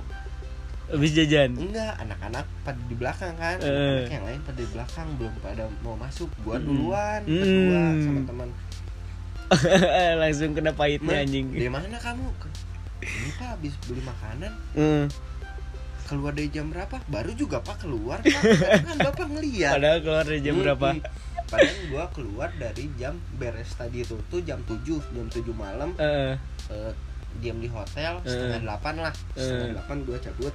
[0.90, 1.54] Habis jajan?
[1.54, 3.58] Enggak anak-anak pada di belakang kan.
[3.62, 3.70] Eh.
[4.04, 6.28] anak yang lain pada di belakang belum pada mau masuk.
[6.42, 7.30] Gua duluan Mm.
[7.32, 8.50] berdua sama teman.
[10.22, 11.48] Langsung kena pahitnya "Ma, anjing.
[11.50, 12.26] di mana kamu
[13.02, 14.52] ini pak habis beli makanan.
[14.74, 15.06] Hmm.
[16.02, 16.98] keluar dari jam berapa?
[17.06, 18.42] Baru juga pak keluar pak.
[18.82, 19.78] Kan bapak ngeliat.
[19.78, 20.88] Padahal keluar dari jam Mm, berapa?
[20.90, 21.02] mm.
[21.46, 25.94] padahal gua keluar dari jam beres tadi itu tuh jam 7 jam 7 malam.
[25.96, 26.34] Eh,
[26.70, 26.92] eh,
[27.38, 28.26] diam di hotel Eh.
[28.26, 29.14] setengah delapan lah.
[29.34, 29.42] Eh.
[29.42, 30.54] setengah delapan gua cabut.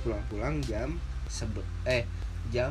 [0.00, 0.88] Pulang-pulang jam
[1.26, 2.06] sebe eh
[2.50, 2.70] jam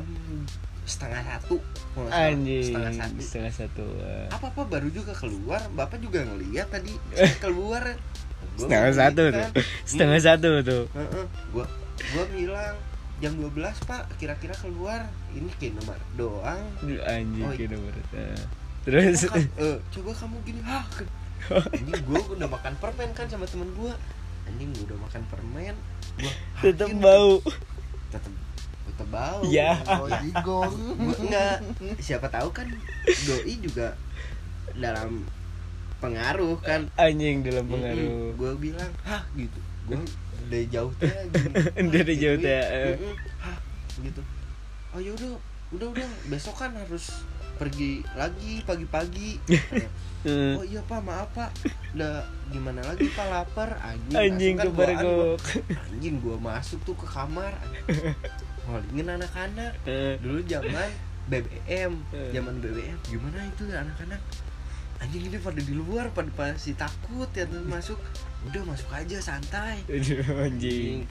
[0.82, 1.60] setengah satu
[2.08, 2.64] anjing.
[2.64, 3.20] Setengah satu.
[3.20, 4.26] Setengah satu eh.
[4.28, 5.60] apa apa baru juga keluar.
[5.70, 6.96] Bapak juga ngeliat tadi.
[7.44, 7.92] Keluar
[8.54, 9.48] setengah satu kan.
[9.48, 9.64] tuh.
[9.84, 10.26] Setengah Hmm.
[10.26, 10.84] satu tuh.
[10.92, 11.24] Heeh.
[11.50, 11.64] gua
[12.08, 12.74] gua bilang
[13.18, 15.00] jam 12 pak kira-kira keluar.
[15.30, 16.62] Ini kayak nomor doang.
[17.02, 18.42] Anjing Oh, kira berat eh.
[18.82, 19.22] terus?
[19.22, 20.84] Coba, ka- eh, coba kamu gini hah
[21.74, 23.94] anjing gua udah makan permen kan sama temen gua.
[24.44, 25.74] Anjing gua udah makan permen
[26.14, 27.38] gua tetep anjing, bau.
[28.10, 28.32] Tetep
[28.84, 29.40] tetep bau.
[29.46, 29.78] Ya.
[29.88, 30.06] oh
[30.42, 30.66] gua
[31.16, 31.56] enggak.
[31.98, 32.66] Siapa tahu kan
[33.22, 33.94] doi juga
[34.74, 35.22] dalam
[36.02, 36.90] pengaruh kan.
[36.98, 38.34] Anjing dalam pengaruh.
[38.34, 39.22] Gue bilang hah?
[39.32, 39.58] gitu.
[39.86, 40.02] Gue
[40.50, 42.94] dari jauh teh gini Dari jauh teh, eh.
[43.38, 43.58] Hah?
[43.96, 44.20] Gitu.
[44.92, 45.38] Oh yaudah
[45.72, 47.22] udah udah besok kan harus
[47.56, 49.38] pergi lagi pagi-pagi.
[50.22, 51.02] Oh iya pak.
[51.02, 51.50] Maaf pak.
[51.98, 53.26] Udah gimana lagi pak?
[53.26, 53.74] Lapar?
[53.82, 55.42] Anjing anjing kan gua- kepergok
[55.74, 57.50] anjing gua masuk tuh ke kamar.
[58.70, 59.74] Ngolingin anak-anak.
[60.22, 60.90] Dulu zaman
[61.26, 61.92] BBM
[62.30, 64.22] zaman BBM gimana itu anak-anak
[65.02, 67.98] anjing ini pada di luar pada pasti takut ya tuh masuk.
[68.46, 69.82] Udah masuk aja santai.
[70.46, 71.06] Anjing.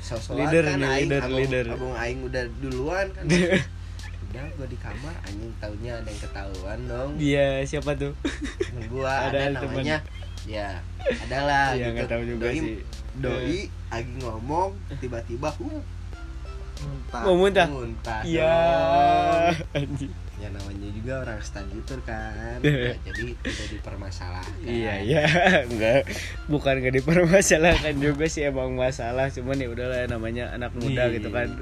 [0.00, 1.08] Sosokan Leader kan nih, aing.
[1.08, 1.64] leader, abang, leader.
[1.72, 3.24] abang aing udah duluan kan.
[4.30, 7.10] Udah gua di kamar anjing taunya ada yang ketahuan dong.
[7.18, 8.14] Dia siapa tuh?
[8.62, 9.82] Temen gua Ada ada, temen.
[9.82, 9.98] namanya.
[10.46, 10.78] Ya
[11.26, 12.06] adalah ya gitu.
[12.06, 12.78] tahu juga doi, sih.
[13.18, 14.70] doi lagi ngomong
[15.02, 15.82] tiba-tiba uh
[16.80, 17.22] Muntah.
[17.26, 17.66] mau muntah?
[17.68, 18.54] Muntah ya
[19.50, 19.82] dong.
[19.82, 22.56] anjing ya namanya juga orang study tour kan.
[22.60, 24.56] Ya, jadi tidak dipermasalahkan.
[24.64, 25.22] Iya iya.
[25.68, 26.08] Enggak.
[26.48, 29.28] Bukan nggak dipermasalahkan juga sih emang masalah.
[29.28, 31.20] Cuman ya udahlah namanya anak muda Iya.
[31.20, 31.60] gitu kan.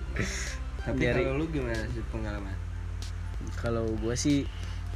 [0.87, 2.55] Tapi Dari- kalau lu gimana sih pengalaman?
[3.59, 4.47] Kalau gua sih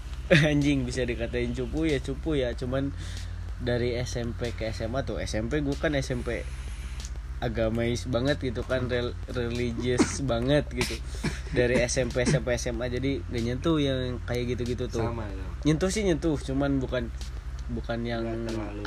[0.51, 2.55] anjing bisa dikatain cupu ya cupu ya.
[2.55, 2.95] Cuman
[3.59, 6.47] dari SMP ke SMA tuh SMP gua kan SMP
[7.43, 10.95] agamais banget gitu kan rel religious banget gitu.
[11.51, 15.03] Dari SMP SMP SMA jadi gak nyentuh yang kayak gitu-gitu tuh.
[15.03, 17.11] Sama dong nyentuh sih nyentuh cuman bukan
[17.71, 18.23] bukan yang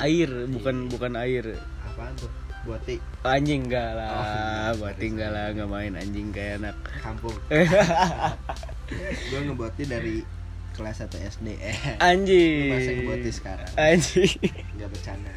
[0.00, 1.60] air bukan bukan air.
[1.84, 2.32] Apaan tuh?
[2.66, 2.98] Buati.
[3.22, 4.74] Anjing enggak Oh, lah iya.
[4.74, 6.74] buat tinggal lah nggak main anjing kayak anak.
[6.98, 7.36] Kampung.
[9.30, 10.18] Gue ngeboti dari
[10.76, 12.70] kelas 1 SD eh anjing.
[12.76, 13.70] Masih ngeboti sekarang?
[13.80, 14.36] Anjing.
[14.76, 15.32] Nggak bercanda.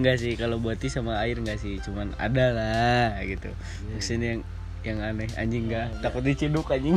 [0.00, 3.52] Enggak sih kalau boti sama air enggak sih cuman ada lah gitu.
[3.52, 3.92] Iya.
[3.92, 4.42] maksudnya yang
[4.82, 5.28] yang aneh.
[5.36, 6.96] Anjing enggak Oh, takut diciduk anjing.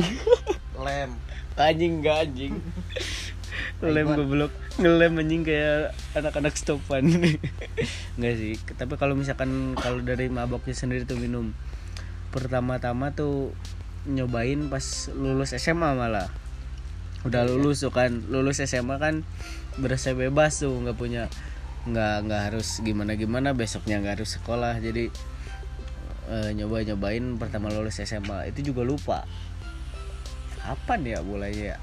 [0.80, 1.10] Lem.
[1.60, 2.54] Anjing enggak anjing.
[3.84, 4.52] Lem goblok.
[4.80, 7.04] Ngelem anjing kayak anak-anak stopan.
[8.16, 8.56] Enggak sih.
[8.56, 11.52] Tapi kalau misalkan kalau dari maboknya sendiri tuh minum.
[12.32, 13.52] Pertama-tama tuh
[14.06, 16.30] nyobain pas lulus SMA malah
[17.26, 19.26] udah lulus tuh kan lulus SMA kan
[19.76, 21.26] berasa bebas tuh nggak punya
[21.86, 24.78] nggak nggak harus gimana gimana besoknya nggak harus sekolah.
[24.78, 25.10] Jadi
[26.30, 29.18] eh, nyoba nyobain pertama lulus SMA itu juga lupa.
[30.62, 31.78] Kapan ya mulainya ya?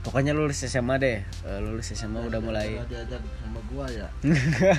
[0.00, 1.18] Pokoknya lulus SMA deh.
[1.22, 2.80] Eh, lulus SMA udah mulai.
[2.88, 4.08] diajak sama gua ya.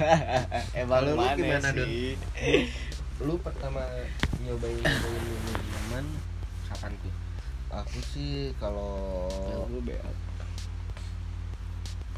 [0.82, 2.16] Emang lu mana gimana, sih?
[3.28, 3.86] Lu pertama
[4.42, 6.06] nyobain nyobain minuman
[7.72, 9.26] aku sih kalau
[9.68, 10.00] Lu be-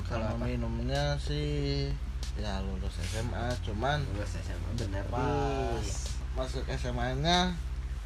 [0.03, 1.89] Kalau minumnya sih
[2.33, 5.85] ya lulus SMA cuman lulus SMA bener pas
[6.33, 7.53] masuk SMA nya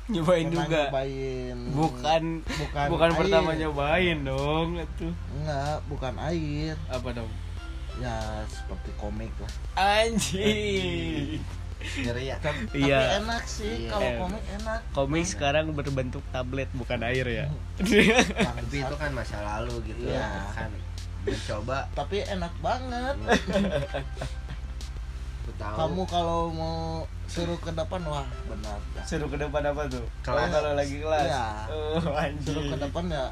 [0.07, 0.87] nyobain juga?
[0.87, 1.57] nyobain.
[1.71, 3.19] Bukan bukan bukan air.
[3.19, 5.07] pertama nyobain dong itu.
[5.35, 6.75] Enggak bukan air.
[6.87, 7.31] Apa dong?
[7.99, 8.15] Ya
[8.47, 9.51] seperti komik lah.
[9.75, 11.43] Anjing
[11.77, 13.21] ngeri ya tapi Iya.
[13.21, 13.89] enak sih Iya.
[13.89, 17.45] kalau komik enak komik sekarang berbentuk tablet bukan air ya
[18.49, 20.51] tapi itu kan masa lalu gitu Iya.
[20.51, 20.69] kan
[21.23, 23.15] mencoba tapi enak banget
[25.55, 25.75] tahu.
[25.77, 26.77] Kamu kalau mau
[27.25, 28.79] suruh ke depan wah benar.
[29.03, 30.03] Suruh ke depan apa tuh?
[30.21, 30.43] Kelas.
[30.43, 31.25] Oh, kalau lagi kelas?
[31.25, 31.47] Iya.
[31.67, 33.25] oh suruh anjing ke depan ya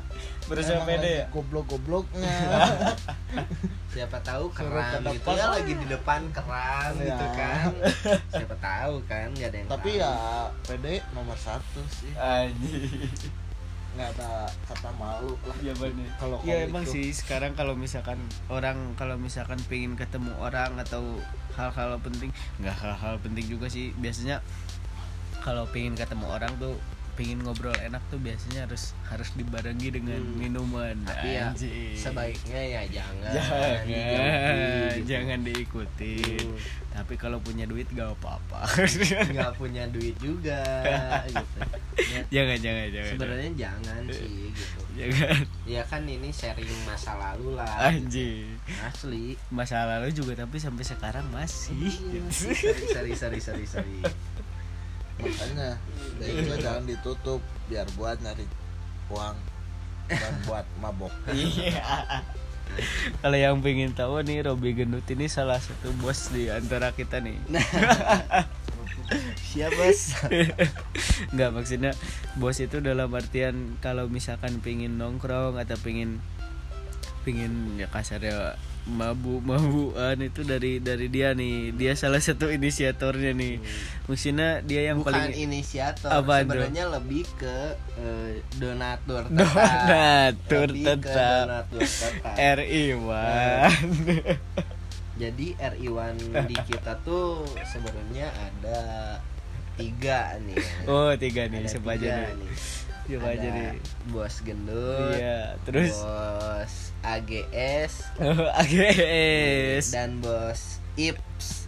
[0.45, 1.25] berusaha pede ya?
[1.29, 2.37] goblok-gobloknya.
[3.95, 7.05] Siapa tahu Suruh keram ke gitu ya lagi di depan keram Iya.
[7.07, 7.71] gitu kan.
[8.29, 10.01] Siapa tahu kan nggak ada yang tapi tahu.
[10.03, 10.13] ya
[10.63, 12.11] pede nomor satu sih.
[12.13, 13.31] Anjing
[13.95, 14.29] nggak ada
[14.63, 16.07] kata malu lah Iya bener.
[16.15, 21.17] Kalau Iya komik emang sih sekarang kalau misalkan orang kalau misalkan pengen ketemu orang atau
[21.53, 24.43] hal-hal penting nggak hal-hal penting juga sih biasanya
[25.39, 26.75] kalau pengen ketemu orang tuh
[27.15, 30.35] pengen ngobrol enak tuh biasanya harus harus dibarengi dengan Hmm.
[30.35, 31.47] minuman tapi ya
[31.95, 34.99] sebaiknya ya jangan jangan gitu.
[35.07, 36.59] jangan diikutin Hmm.
[36.95, 38.63] Tapi kalau punya duit gak apa-apa.
[39.35, 40.63] Nggak punya duit juga
[41.27, 41.59] gitu.
[41.99, 43.11] Ya, jangan jangan jangan.
[43.19, 44.79] Sebenarnya jangan sih gitu.
[44.95, 45.37] Jangan.
[45.67, 48.47] Ya kan ini sharing masa lalu lah anjing.
[48.79, 49.35] Asli.
[49.51, 51.91] Masa lalu juga tapi sampai sekarang masih.
[52.31, 53.99] Sorry sorry sorry sorry sorry
[55.15, 55.79] makanya
[56.19, 57.39] bengkel jangan ditutup
[57.71, 58.43] biar buat nyari
[59.07, 59.37] uang
[60.11, 61.13] dan buat mabok.
[61.33, 62.21] Iya.
[63.21, 67.37] Kalau yang pengen tahu nih Robi Gendut ini salah satu bos di antara kita nih.
[69.53, 70.17] siap bos
[71.33, 71.91] Nggak maksudnya
[72.35, 76.19] bos itu dalam artian kalau misalkan pengen nongkrong atau pengen
[77.21, 81.73] pengen ya kasarnya mabu mabuan itu dari dari dia nih.
[81.73, 83.57] Dia salah satu inisiatornya nih.
[84.05, 87.57] Maksudnya dia yang bukan paling inisiator sebenarnya lebih ke
[87.97, 89.53] eh, donatur tetap.
[89.57, 91.43] Donatur Lebih tetap.
[91.49, 92.33] donatur tetap.
[92.37, 93.71] RI Wan
[95.15, 98.79] jadi RI1 di kita tuh sebenarnya ada
[99.79, 100.59] tiga nih.
[100.91, 102.51] Oh tiga nih Ada tiga nih
[103.07, 103.69] aja Ada nih
[104.09, 105.93] bos gendut iya terus?
[106.01, 106.73] bos
[107.05, 107.93] AGS
[108.61, 111.67] AGS dan bos IPS.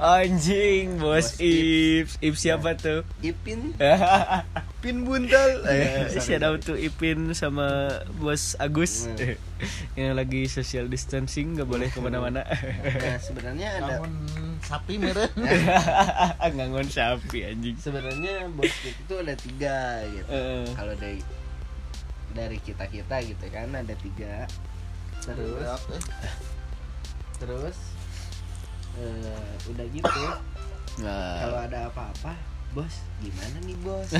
[0.00, 2.12] Anjing bos Bos Ips.
[2.24, 2.38] Ips.
[2.40, 3.04] Siapa tuh?
[3.20, 3.76] Ipin.
[4.80, 9.12] Pin buntal Eh, sorry, shout out to Ipin sama bos Agus.
[9.12, 9.36] Hmm.
[10.00, 12.48] yang lagi social distancing nggak boleh ke mana-mana.
[12.48, 14.12] Nah sebenarnya ada namun
[14.64, 15.28] sapi meren
[16.40, 17.76] ngangon sapi anjing.
[17.76, 20.32] Sebenarnya bos kita itu ada tiga gitu.
[20.32, 20.64] Eh.
[20.72, 21.20] kalau dari
[22.32, 24.48] dari kita kita gitu kan ada tiga.
[25.20, 25.84] Terus
[27.36, 27.99] terus
[28.98, 30.22] eh, udah gitu.
[31.00, 32.34] Kalau nah ada apa-apa
[32.70, 34.10] bos gimana nih bos?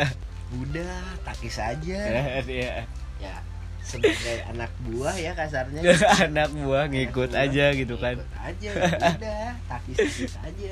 [0.62, 2.00] Udah takis aja.
[2.46, 2.86] Dia
[3.24, 3.34] ya
[3.82, 5.82] sebagai anak buah ya kasarnya.
[6.26, 8.16] Anak buah ngikut Anak buah, aja gitu kan.
[8.42, 8.70] aja.
[9.18, 10.70] Udah takis takis aja.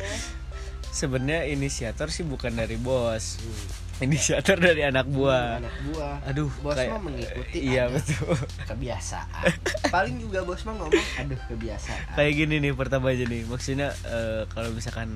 [0.94, 3.38] Sebenarnya inisiator sih bukan dari bos
[4.00, 5.62] inisiator dari anak buah.
[5.62, 6.16] Anak buah.
[6.26, 8.34] Aduh bos kayak- mah mengikuti iya betul.
[8.66, 9.44] kebiasaan.
[9.88, 12.16] Paling juga bos mah ngomong aduh kebiasaan.
[12.16, 13.46] Kayak gini nih pertama aja nih.
[13.46, 15.14] Maksudnya eh, kalau misalkan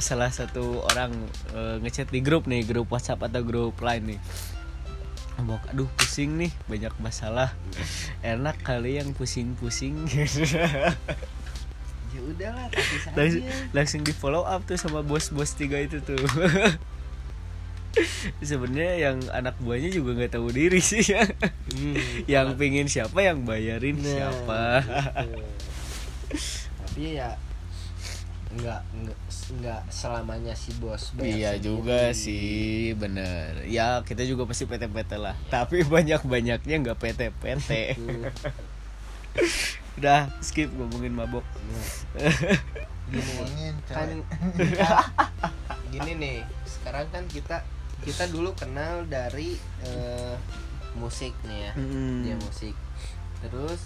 [0.00, 1.12] salah satu orang
[1.52, 4.20] eh, ngechat di grup nih grup WhatsApp atau grup lain nih.
[5.34, 7.52] Ngomong aduh pusing nih banyak masalah.
[8.22, 10.06] Enak kali yang pusing-pusing.
[12.14, 12.70] Ya udahlah
[13.18, 16.14] langsung, aja langsung di follow up tuh sama bos-bos tiga itu tuh
[18.40, 21.22] sebenarnya yang anak buahnya juga nggak tahu diri sih ya
[21.70, 24.62] Hmm, yang pingin siapa yang bayarin Nah, siapa
[25.20, 25.42] gitu.
[26.76, 27.34] tapi ya
[28.54, 28.80] nggak
[29.56, 31.64] nggak selamanya si bos bayar Iya sendiri.
[31.64, 32.54] juga sih,
[32.94, 33.66] bener.
[33.66, 35.34] Ya kita juga pasti PT-PT lah.
[35.48, 37.70] Tapi banyak-banyaknya nggak PT-PT.
[39.94, 41.42] Udah skip ngomongin mabok.
[43.04, 44.22] gini Ngomongin kan cewek.
[45.92, 47.62] gini nih sekarang kan kita
[48.04, 50.36] kita dulu kenal dari eh,
[50.94, 52.22] musik nih ya Hmm.
[52.22, 52.74] dia musik
[53.40, 53.80] terus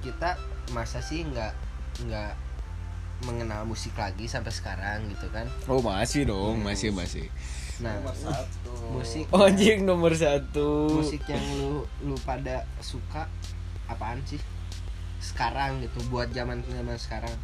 [0.00, 0.38] kita
[0.70, 1.52] masa sih nggak
[2.04, 2.32] nggak
[3.20, 7.26] mengenal musik lagi sampai sekarang gitu kan Oh masih dong, masih masih.
[7.78, 8.72] nah Nomor satu.
[8.92, 10.86] musik Oh, anjing nomor satu.
[10.92, 13.26] musik yang lu lu pada suka
[13.86, 14.38] apaan sih
[15.18, 17.34] sekarang gitu buat zaman zaman sekarang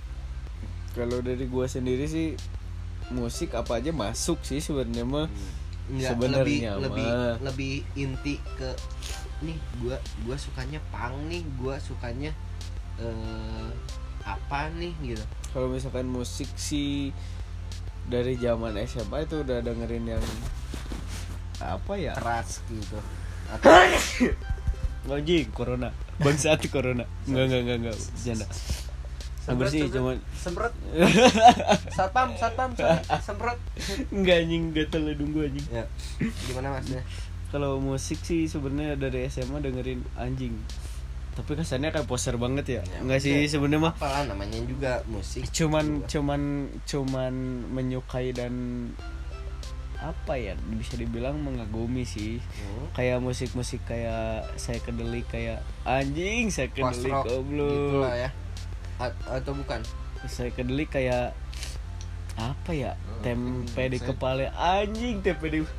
[0.92, 2.38] Kalau dari gua sendiri sih
[3.10, 5.28] musik apa aja masuk sih sebenarnya mah.
[5.84, 7.36] Nggak, Sebenarnya lebih lebih mah.
[7.44, 8.70] lebih inti ke
[9.44, 12.32] nih gua gua sukanya pang nih gua sukanya
[12.96, 13.68] eh
[14.24, 15.20] apa nih gitu
[15.52, 17.12] Kalau misalkan musik sih
[18.04, 20.24] dari zaman SMA itu udah dengerin yang
[21.60, 22.12] apa ya?
[22.16, 22.96] keras gitu
[23.52, 23.72] atau
[25.04, 25.92] Anjing, corona.
[26.16, 27.04] Bangsat corona.
[27.28, 27.96] Enggak enggak enggak enggak.
[28.00, 28.46] Bercanda.
[29.44, 30.72] Anggur sih cuma semprot.
[31.96, 32.70] Satpam satpam
[33.20, 33.60] semprot.
[34.08, 35.66] Enggak anjing gatel hidung gua anjing.
[35.68, 35.84] ya.
[36.48, 37.04] Gimana masnya
[37.52, 40.56] Kalau musik sih sebenarnya dari SMA dengerin anjing.
[41.34, 42.82] Tapi kesannya kayak poser banget ya.
[42.88, 43.94] Ya, Enggak sih sebenarnya mah.
[44.00, 45.44] Apalah namanya juga musik.
[45.52, 47.34] Cuman cuman cuman
[47.68, 48.54] menyukai dan
[50.04, 52.36] apa ya bisa dibilang mengagumi sih.
[52.40, 52.92] Hmm.
[52.92, 56.84] kayak musik-musik kayak saya kedelik kayak anjing saya gitu
[57.24, 58.04] goblok.
[58.04, 58.30] lah ya
[58.96, 59.80] A- atau bukan?
[60.24, 61.34] Saya kedelik kayak
[62.34, 62.92] apa ya?
[62.96, 64.50] Oh, tempe ini di saya- kepala.
[64.52, 65.70] Anjing tempe di Oh,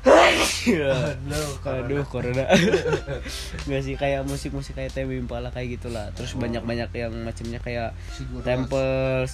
[0.00, 2.48] aduh aduh corona.
[3.68, 6.08] Nggak sih kayak musik-musik kayak Temi Impala kayak gitulah.
[6.16, 8.44] Terus banyak-banyak yang macamnya kayak Siguros.
[8.44, 9.30] Temples.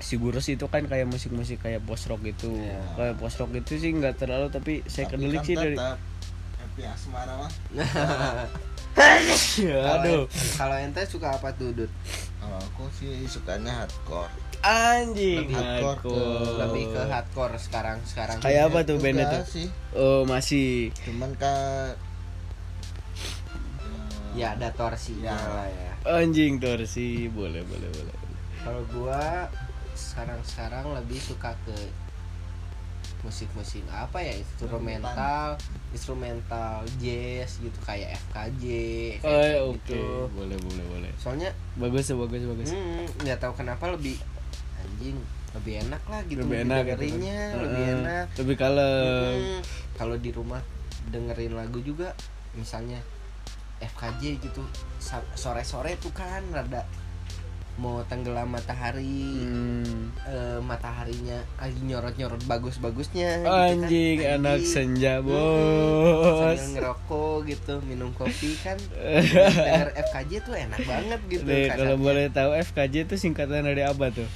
[0.00, 2.48] Siguros itu kan kayak musik-musik kayak post rock gitu.
[2.50, 2.80] Iya.
[2.96, 7.34] kayak post rock itu sih nggak terlalu tapi saya kedelik kan sih dari Happy Asmara
[7.36, 7.50] mah.
[8.94, 10.24] aduh
[10.54, 11.90] kalau ente suka apa tuh Dut?
[12.36, 14.30] Kalau aku sih sukanya hardcore.
[14.60, 16.56] anjing Lebih hardcore hardcore.
[16.58, 19.66] lebih ke hardcore sekarang sekarang Kayak apa tuh bandnya tuh sih.
[19.92, 21.92] oh masih Cuman kan
[24.32, 25.48] ya ada torsinya Ya.
[25.48, 28.14] lah ya anjing torsi boleh boleh boleh
[28.60, 29.46] kalau gua
[29.94, 31.76] sekarang sekarang lebih suka ke
[33.24, 35.56] musik-musik apa ya instrumental
[35.90, 38.62] instrumental jazz gitu kayak FKJ
[39.24, 40.28] oh kayak oke gitu.
[40.36, 41.50] boleh boleh boleh soalnya
[41.80, 44.20] bagus bagus bagus hmm, nggak tahu kenapa lebih
[44.76, 45.16] anjing
[45.56, 47.00] lebih enak lah gitu lebih enak gitu kan.
[47.00, 47.96] dengerinnya lebih Heeh.
[47.96, 49.60] enak lebih kalem Hmm,
[49.96, 50.60] kalau di rumah
[51.08, 52.12] dengerin lagu juga
[52.52, 53.00] misalnya
[53.80, 54.62] FKJ gitu
[55.34, 56.84] sore-sore tuh kan rada
[57.76, 60.14] mau tenggelam matahari Hmm.
[60.22, 63.82] eh, mataharinya lagi nyorot-nyorot bagus-bagusnya gitu kan.
[63.82, 64.70] anjing anak Anjing.
[64.70, 68.78] senja Hmm, bos sambil ngerokok gitu minum kopi kan
[69.58, 74.06] denger FKJ tuh enak banget gitu Nih, kalau boleh tahu FKJ itu singkatan dari apa
[74.08, 74.28] tuh?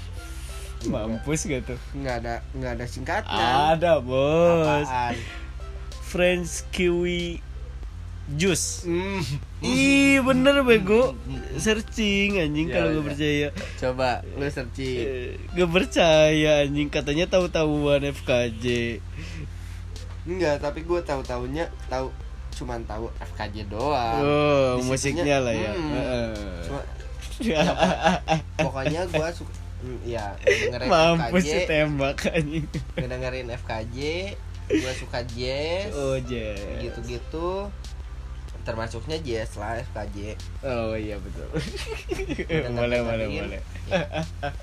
[0.85, 1.79] Mampus gak tuh?
[1.93, 4.83] nggak ada nggak ada singkatnya Ada bos.
[4.83, 5.15] apaan
[6.01, 7.39] French kiwi
[8.31, 8.83] juice.
[8.83, 9.23] Hmm.
[9.61, 11.19] Ih bener bego.
[11.57, 12.95] Searching anjing Ya, kalau ya.
[12.95, 13.49] gak percaya.
[13.77, 18.65] coba lu searching Eh, Gak percaya anjing katanya tahu-tahuan FKJ.
[20.25, 22.13] Enggak, tapi gue tahu tahunya tahu
[22.55, 24.21] cuman tahu FKJ doang.
[24.21, 25.73] Oh, Di musiknya situnya, lah ya.
[25.73, 26.33] hmm, Heeh.
[26.63, 26.81] Cuma
[28.61, 32.67] pokoknya gue suka mm, ya dengerin Mampus FKJ, tembak anjing.
[32.97, 33.97] dengerin FKJ,
[34.69, 36.59] gue suka jazz, Oh, jazz.
[36.79, 37.71] gitu-gitu.
[38.69, 40.37] Termasuknya jazz lah FKJ.
[40.61, 41.49] Oh iya betul.
[42.77, 43.61] Boleh boleh boleh.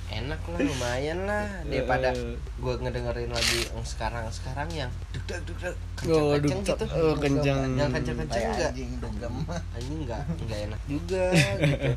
[0.08, 2.38] Enak lah, lumayan lah daripada Eh.
[2.38, 5.76] gue ngedengerin lagi yang sekarang-sekarang yang duk duk duk duk
[6.06, 6.86] Oh, gitu.
[6.94, 7.74] oh, kenceng.
[7.74, 9.36] Yang kenceng-kenceng kayak enggak anjing dugem.
[9.74, 11.24] anjing nggak nggak enak juga
[11.66, 11.92] gitu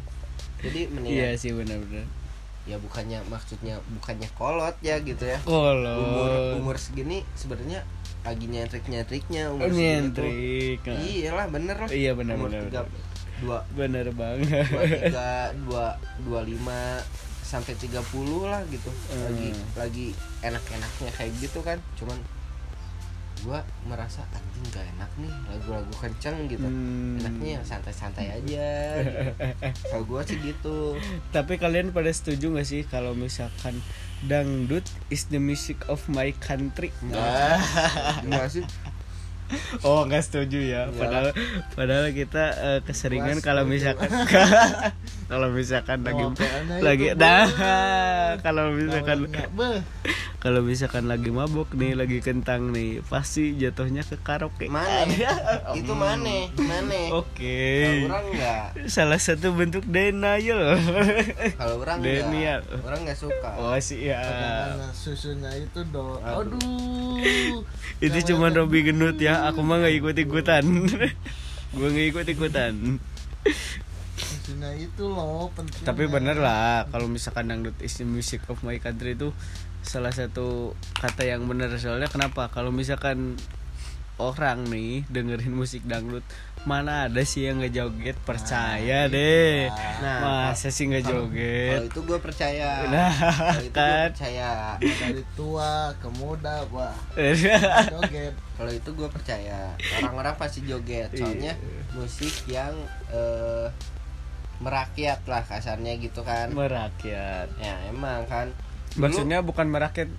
[0.58, 2.06] jadi Iya mendingan sih benar-benar.
[2.64, 7.80] ya bukannya maksudnya bukannya kolot ya gitu ya Kalau umur umur segini sebenarnya
[8.28, 10.80] lagi nyentrik nyentriknya umur nyentrik.
[10.82, 11.00] Nah.
[11.00, 12.86] iyalah bener lah Iya benar umur tiga benar.
[13.38, 14.66] dua Bener banget.
[14.66, 15.28] dua tiga
[15.62, 15.86] dua
[16.20, 17.00] dua lima
[17.40, 19.64] sampai tiga puluh lah gitu lagi Hmm.
[19.74, 20.06] lagi
[20.40, 22.20] enak-enaknya kayak gitu kan cuman
[23.38, 27.16] gua merasa anjing gak enak nih lagu-lagu kenceng gitu Hmm.
[27.16, 28.68] enaknya yang santai-santai aja
[28.98, 29.30] gitu.
[29.88, 30.98] kalau gua sih gitu
[31.30, 33.78] Tapi kalian pada setuju gak sih kalau misalkan
[34.26, 36.90] dangdut is the music of my country?
[37.04, 37.60] enggak
[38.26, 38.64] enggak sih
[39.80, 40.92] Oh nggak setuju ya.
[40.92, 40.92] Iyalah.
[40.92, 41.28] Padahal
[41.72, 44.12] padahal kita eh, keseringan kalau misalkan
[45.28, 46.24] kalau misalkan lagi
[46.80, 47.48] lagi beuh.
[48.40, 49.18] kalau misalkan
[50.40, 55.04] kalau misalkan lagi mabok nih lagi kentang nih pasti jatuhnya ke karaoke Mana?
[55.78, 56.48] itu mana?
[56.56, 57.00] Mana?
[57.12, 58.64] oke Kalau orang enggak.
[58.88, 60.80] salah satu bentuk denial
[61.60, 62.64] Kalau orang enggak.
[62.80, 63.50] Orang enggak suka.
[63.60, 64.24] oh sih ya
[64.96, 67.60] susunya itu do Aduh.
[68.00, 70.64] itu cuma Robi gendut ya aku mah nggak ikut ikutan
[71.76, 72.96] gue nggak ikut ikutan
[74.48, 78.76] susunya itu loh penting tapi bener lah kalau misalkan dangdut is the music of my
[78.76, 79.28] country itu
[79.80, 83.36] salah satu kata yang bener soalnya kenapa kalau misalkan
[84.16, 86.24] orang nih dengerin musik dangdut
[86.64, 92.00] mana ada sih yang nggak joget percaya deh Nah, masa sih nggak Kalau joget itu
[92.02, 92.70] gue percaya.
[92.88, 94.50] nah Kalau itu kan percaya.
[94.80, 96.96] dari tua ke muda wah
[97.86, 99.70] joget Kalau itu gue percaya.
[99.96, 101.14] Orang-orang pasti joget.
[101.14, 101.82] Soalnya Iya.
[101.94, 102.74] musik yang
[103.08, 103.70] eh,
[104.58, 106.50] merakyat lah kasarnya gitu kan.
[106.50, 108.50] merakyat Ya emang kan.
[108.90, 110.10] Dulu- maksudnya bukan merakyat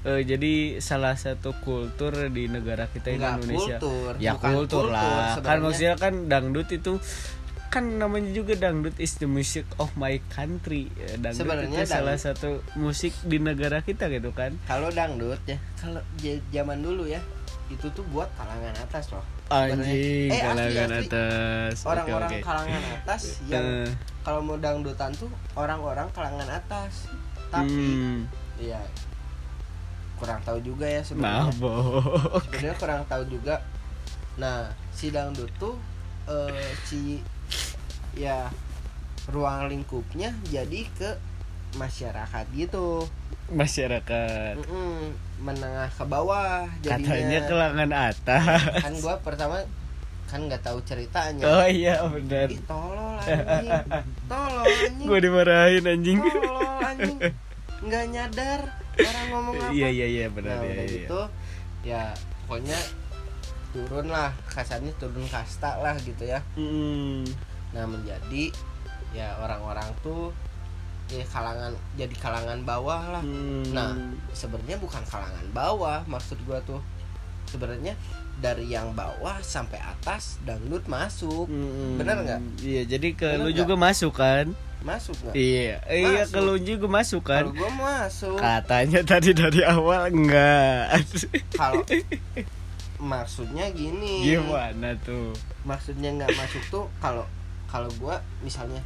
[0.00, 4.84] eh, jadi salah satu kultur di negara kita ini Indonesia kultur, ya bukan kultur, kultur
[4.88, 5.60] lah kan sebenarnya.
[5.60, 6.92] maksudnya kan dangdut itu
[7.68, 12.14] kan namanya juga dangdut is the music of my country Eh, dangdut Sebenarnya itu salah
[12.14, 16.00] dangdut- satu musik di negara kita gitu kan kalau dangdut ya kalau
[16.48, 17.18] zaman dulu ya
[17.68, 21.06] itu tuh buat kalangan atas loh anjing Eh, kalangan asli.
[21.06, 21.74] atas.
[21.82, 22.40] Orang-orang oke.
[22.42, 23.88] kalangan atas yang Eh,
[24.20, 27.08] kalau mau dangdutan tuh orang-orang kalangan atas.
[27.48, 28.80] Tapi hmm, ya
[30.16, 33.56] kurang tahu juga ya nah sebenarnya boh sebenarnya kurang tahu juga.
[34.36, 35.76] Nah si dangdut tuh
[36.26, 37.22] eh, si
[38.12, 38.50] ya
[39.28, 41.10] ruang lingkupnya jadi ke
[41.76, 43.04] masyarakat gitu.
[43.48, 44.54] Masyarakat.
[44.60, 48.60] Mm-mm, menengah ke bawah katanya jadinya kalangan atas.
[48.84, 49.60] Kan gua pertama
[50.28, 51.44] kan nggak tahu ceritanya.
[51.48, 52.52] Oh iya benar.
[52.52, 53.72] Ih, tolol anjing.
[54.28, 55.08] Tolol anjing.
[55.08, 56.18] Gue dimarahin anjing.
[56.20, 57.16] Tolol anjing.
[57.80, 58.60] Nggak nyadar
[58.98, 59.72] orang ngomong apa.
[59.72, 60.96] Iya iya iya benar nah iya, udah iya.
[60.98, 61.20] gitu
[61.86, 62.02] ya
[62.44, 62.78] pokoknya
[63.70, 66.40] turun lah kasarnya turun kasta lah gitu ya.
[66.58, 67.24] Mm.
[67.68, 68.48] nah menjadi
[69.12, 70.32] ya orang-orang tuh
[71.08, 73.64] ya kalangan jadi kalangan bawah lah Hmm.
[73.70, 73.96] Nah.
[74.30, 76.84] sebenarnya bukan kalangan bawah maksud gua tuh
[77.44, 77.96] sebenarnya
[78.38, 81.96] dari yang bawah sampai atas dangdut masuk Mm.
[81.96, 82.40] bener nggak?
[82.60, 86.46] iya jadi ke Bener lu juga masuk kan masuk nggak iya iya ke Masuk.
[86.46, 91.02] lu juga masuk kan kalau gua masuk katanya tadi dari awal enggak
[91.50, 91.82] kalau
[93.00, 95.30] maksudnya gini gimana tuh
[95.62, 97.24] maksudnya nggak masuk tuh kalau
[97.66, 98.82] kalau gua misalnya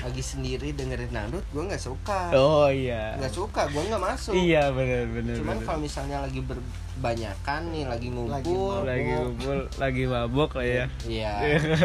[0.00, 2.30] lagi sendiri dengerin dangdut gua nggak suka.
[2.32, 3.18] Oh iya.
[3.18, 4.32] Nggak suka gua nggak masuk.
[4.32, 8.86] Iya benar benar cuman kalau misalnya lagi berbanyakan nih lagi ngumpul.
[8.86, 10.84] lagi ngumpul lagi mabok lah ya.
[11.04, 11.32] Iya.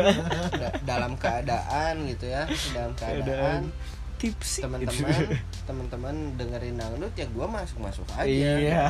[0.61, 3.73] Da- dalam keadaan gitu ya, dalam keadaan.
[4.15, 5.11] Tipsi teman-teman
[5.67, 8.23] teman-teman dengerin dangdut ya gua masuk-masuk aja.
[8.23, 8.83] Iya.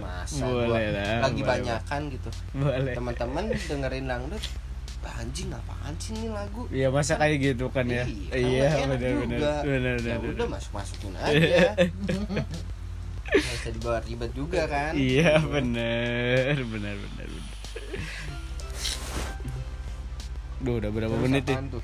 [0.00, 2.30] Ma- Masa Boleh gua lah, lagi boleh, banyakan gitu.
[2.56, 2.94] boleh.
[2.94, 4.65] Teman-teman dengerin dangdut "Ah,
[5.12, 6.66] anjing apaan sih ini lagu?
[6.68, 10.48] iya masa kayak gitu kan ya Iya, iya kan benar benar benar Ya benar udah
[10.50, 11.74] masuk-masukin aja.
[13.26, 14.92] Nggak usah dibawa ribet juga kan.
[14.92, 17.50] iya benar benar benar benar
[20.56, 21.56] Duh, udah berapa Terus menit nih?
[21.68, 21.82] tuh?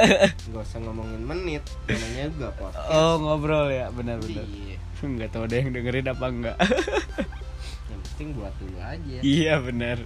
[0.52, 2.92] Gak usah ngomongin menit, namanya juga podcast.
[2.92, 4.44] Oh ngobrol ya benar-benar.
[4.44, 4.76] Iya.
[5.00, 6.56] Nggak tahu ada yang dengerin apa enggak.
[7.88, 9.16] Yang penting buat dulu aja.
[9.24, 9.98] iya benar.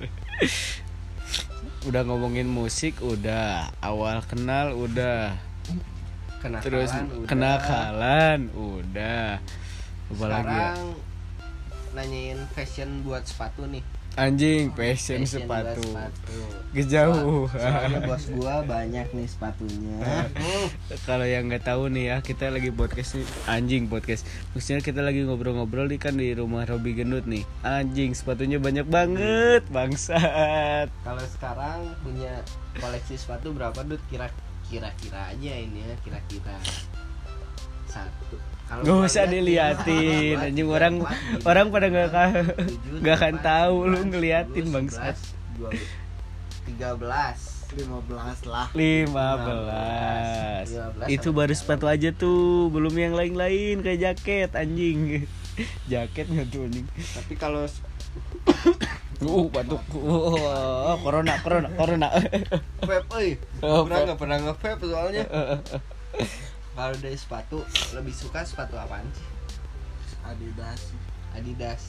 [1.85, 5.37] Udah ngomongin musik udah, awal kenal udah,
[6.41, 7.29] Kenakalan terus udah.
[7.29, 9.41] kenakalan udah.
[10.13, 10.53] Apa lagi ya?
[10.77, 10.81] Sekarang
[11.97, 13.81] nanyain fashion buat sepatu nih.
[14.15, 15.83] Anjing Fashion sepatu.
[15.83, 16.39] sepatu.
[16.71, 17.51] Kejauh.
[17.51, 19.99] Soalnya bos gua banyak nih sepatunya.
[21.09, 24.23] Kalau yang nggak tahu nih ya, kita lagi podcast nih, anjing podcast.
[24.55, 27.43] Maksudnya kita lagi ngobrol-ngobrol nih kan di rumah Robi Gendut nih.
[27.67, 30.95] Anjing, sepatunya banyak banget, bangsat.
[31.03, 32.39] Kalau sekarang punya
[32.79, 33.99] koleksi sepatu berapa dud?
[34.07, 34.31] Kira
[34.71, 36.55] kira-kira aja ini ya, kira-kira
[37.91, 38.54] satu.
[38.65, 41.05] Gak usah diliatin, anjing orang
[41.45, 42.09] orang pada nggak
[43.01, 45.15] nggak akan tahu lu ngeliatin, bangsat.
[45.15, 45.21] sebelas,
[45.55, 45.85] dua belas,
[46.67, 47.39] tiga belas.
[47.75, 49.11] 15 lah 15.
[51.11, 55.27] 15 Itu baru sepatu aja tuh, belum yang lain-lain kayak jaket anjing.
[55.91, 56.87] jaket nggak tuh anjing.
[56.87, 57.67] Tapi kalau
[59.25, 59.81] Uh, batuk.
[59.95, 62.11] Oh, corona, corona, corona.
[62.83, 63.39] vape, euy.
[63.63, 64.07] Oh, Pernah vape.
[64.11, 65.25] nggak pernah nge-vape soalnya.
[66.75, 67.63] Kalau dari sepatu
[67.95, 69.27] lebih suka sepatu apaan sih?
[70.25, 70.81] Adidas
[71.35, 71.83] Adidas.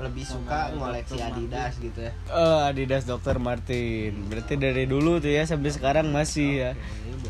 [0.00, 1.28] lebih Sama suka ngoleksi Dr.
[1.28, 3.36] Adidas gitu ya Oh, Adidas Dr.
[3.36, 4.24] Martin.
[4.24, 6.70] Berarti dari dulu tuh ya sampai sekarang masih ya.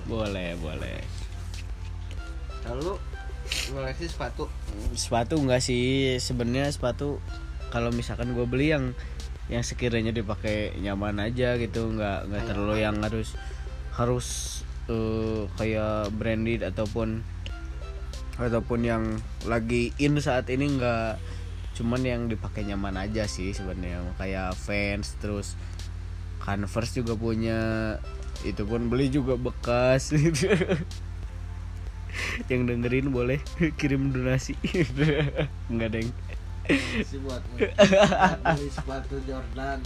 [0.07, 1.03] Boleh, boleh.
[2.63, 2.95] lalu
[3.75, 4.47] ngoleksi sepatu
[4.95, 7.19] Sepatu enggak sih sebenarnya sepatu
[7.75, 8.95] kalau misalkan gue beli yang
[9.51, 13.35] yang sekiranya dipakai nyaman aja gitu nggak nggak terlalu yang harus
[13.99, 17.23] harus eh, kayak branded ataupun
[18.41, 19.05] ataupun yang
[19.45, 21.21] lagi in saat ini nggak
[21.73, 24.01] cuman yang dipakai nyaman aja sih sebenarnya.
[24.17, 25.55] Kayak fans terus
[26.43, 27.61] Converse juga punya
[28.43, 30.11] itu pun beli juga bekas.
[32.51, 33.39] Yang dengerin boleh
[33.79, 34.59] kirim donasi.
[35.71, 36.11] Enggak deng
[37.03, 37.75] sih buat buat
[38.39, 39.79] beli sepatu Jordan.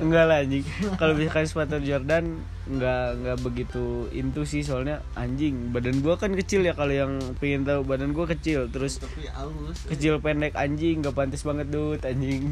[0.00, 0.64] Enggak lah anjing.
[0.96, 4.64] Kalau misalkan sepatu Jordan enggak enggak begitu into sih.
[4.64, 7.84] Soalnya anjing badan gua kan kecil ya kalau yang pengen tahu.
[7.84, 11.04] Badan gua kecil terus tapi halus kecil pendek anjing.
[11.04, 12.42] Nggak pantas banget dud anjing.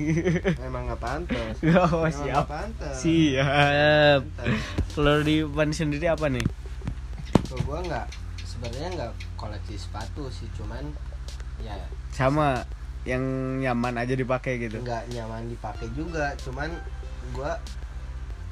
[0.60, 1.54] Emang nggak pantas.
[1.90, 2.44] Oh Emang siap.
[2.44, 2.94] nggak pantas.
[3.00, 4.22] Siap.
[4.92, 6.44] Kalau di pan sendiri apa nih?
[7.48, 8.06] Kalau gua nggak
[8.44, 10.46] sebenarnya nggak koleksi sepatu sih.
[10.52, 10.84] Cuman
[11.64, 11.76] ya
[12.12, 12.60] sama
[13.02, 13.22] yang
[13.58, 16.68] nyaman aja dipakai gitu nggak nyaman dipakai juga cuman
[17.32, 17.56] gua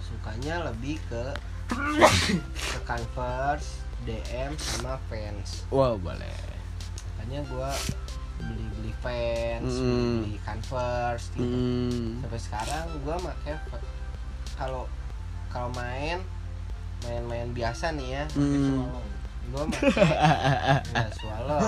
[0.01, 1.24] sukanya lebih ke
[2.72, 6.32] ke Converse DM sama Vans wow boleh
[7.20, 7.68] makanya gua
[8.40, 10.24] beli beli Vans Mm.
[10.24, 12.24] beli Converse gitu hmm.
[12.24, 13.55] sampai sekarang gua pakai
[14.57, 14.88] kalau
[15.53, 16.24] kalau main
[17.05, 18.88] main-main biasa nih ya Hmm.
[19.49, 19.90] Gue pakai
[20.94, 21.59] ya swallow.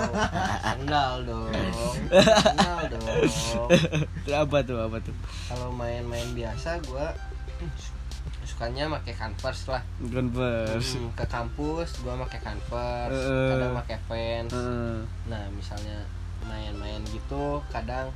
[0.61, 1.49] Sendal dong.
[2.13, 3.07] Sendal dong.
[4.27, 5.15] Apa tuh apa tuh?
[5.47, 7.05] Kalau main-main biasa gue
[8.43, 9.83] sukanya pakai converse lah.
[9.99, 10.97] Converse.
[10.97, 13.49] Hmm, ke kampus gue pakai converse Eh.
[13.49, 14.97] kadang pakai fans Heeh.
[15.25, 15.97] nah misalnya
[16.43, 18.09] main-main gitu kadang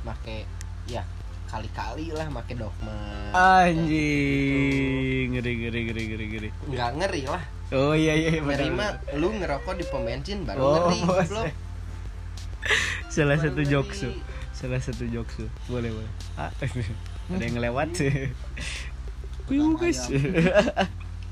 [0.00, 0.48] pakai
[0.84, 1.04] ya
[1.48, 2.94] kali-kali lah pakai dogma
[3.32, 6.48] anjing ngeri ngeri ngeri ngeri ngeri.
[6.66, 7.42] Nggak ngeri lah.
[7.68, 11.46] Oh iya iya iya, ngeri mah lu ngerokok di pom bensin baru Oh, ngeri belum
[13.12, 13.70] salah Baru satu ngeri.
[13.70, 14.12] jokes tuh.
[14.52, 15.50] salah satu jokes tuh.
[15.66, 16.10] boleh boleh.
[16.34, 16.50] Ah,
[17.32, 17.88] ada yang lewat
[19.48, 20.06] Wih, guys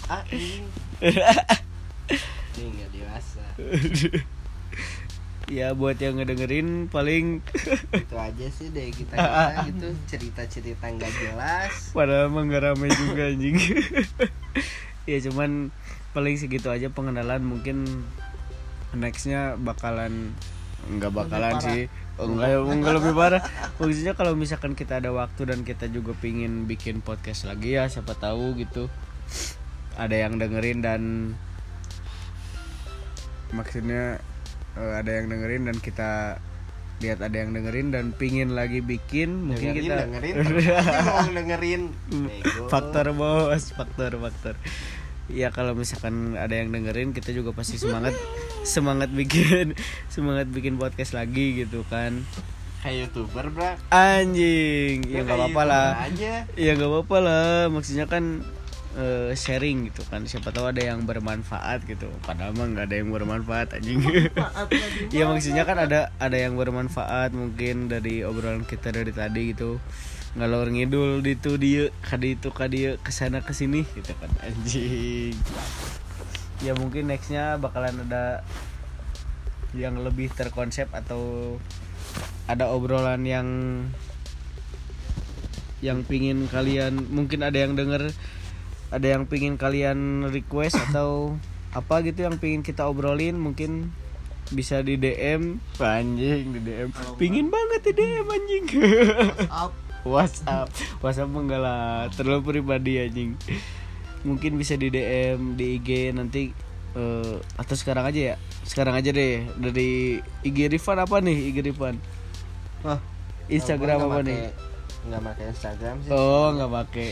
[0.07, 0.63] ah ini.
[2.57, 3.45] Ini nggak dewasa
[5.47, 7.39] ya buat yang ngedengerin paling
[7.95, 9.89] itu aja sih deh kita kita gitu.
[10.11, 11.95] Cerita cerita nggak jelas.
[11.95, 13.57] Padahal emang gak rame juga anjing.
[15.07, 15.71] Ya cuman
[16.11, 17.39] paling segitu aja pengenalan.
[17.39, 17.87] Mungkin
[18.91, 20.35] nextnya bakalan
[20.91, 21.83] nggak bakalan Lebih sih.
[22.19, 23.43] Oh, enggak ya enggak lebih parah.
[23.79, 28.19] Maksudnya kalau misalkan kita ada waktu dan kita juga pingin bikin podcast lagi ya siapa
[28.19, 28.91] tahu gitu.
[29.95, 31.03] Ada yang dengerin dan
[33.55, 34.19] maksudnya
[34.77, 36.41] eh, ada yang dengerin dan kita
[36.97, 40.35] lihat ada yang dengerin dan pingin lagi bikin mungkin dengerin kita dengerin.
[41.13, 41.83] Mau dengerin.
[42.73, 44.55] Faktor bos faktor faktor.
[45.29, 48.17] Ya kalau misalkan ada yang dengerin kita juga pasti semangat
[48.65, 49.77] semangat bikin
[50.15, 52.25] semangat bikin podcast lagi gitu kan.
[52.81, 55.05] Kayak youtuber bro anjing.
[55.05, 55.89] Ya nggak apa-apa lah.
[56.01, 56.49] Aja.
[56.57, 57.53] Ya nggak apa-apa lah.
[57.69, 58.41] Maksudnya kan
[58.97, 60.25] eh, sharing gitu kan.
[60.25, 62.09] Siapa tahu ada yang bermanfaat gitu.
[62.25, 64.01] Padahal mah nggak ada yang bermanfaat anjing.
[65.17, 69.79] Ya maksudnya kan ada ada yang bermanfaat mungkin dari obrolan kita dari tadi gitu.
[70.37, 75.37] Ngalor ngidul di itu dia kadi itu kadi ke sana ke sini gitu kan anjing.
[76.65, 78.45] Ya mungkin nextnya bakalan ada
[79.77, 81.57] yang lebih terkonsep atau
[82.49, 83.49] ada obrolan yang
[85.85, 88.09] yang pingin kalian mungkin ada yang denger
[88.91, 91.35] ada yang pingin kalian request atau
[91.77, 93.93] apa gitu yang pingin kita obrolin mungkin
[94.55, 98.65] bisa di DM anjing di DM pingin banget di DM anjing.
[99.51, 99.75] Up
[100.07, 100.71] WhatsApp.
[101.03, 101.83] WhatsApp mah enggak lah
[102.15, 103.35] terlalu pribadi anjing.
[104.23, 106.55] Mungkin bisa di DM di IG nanti
[106.95, 108.37] eh, atau sekarang aja ya.
[108.63, 111.99] Sekarang aja deh dari IG Rifan apa nih IG Rifan?
[112.87, 113.03] Wah,
[113.51, 114.55] Instagram apa nih?
[115.07, 116.11] nggak pakai Instagram sih.
[116.11, 117.09] Oh nggak pakai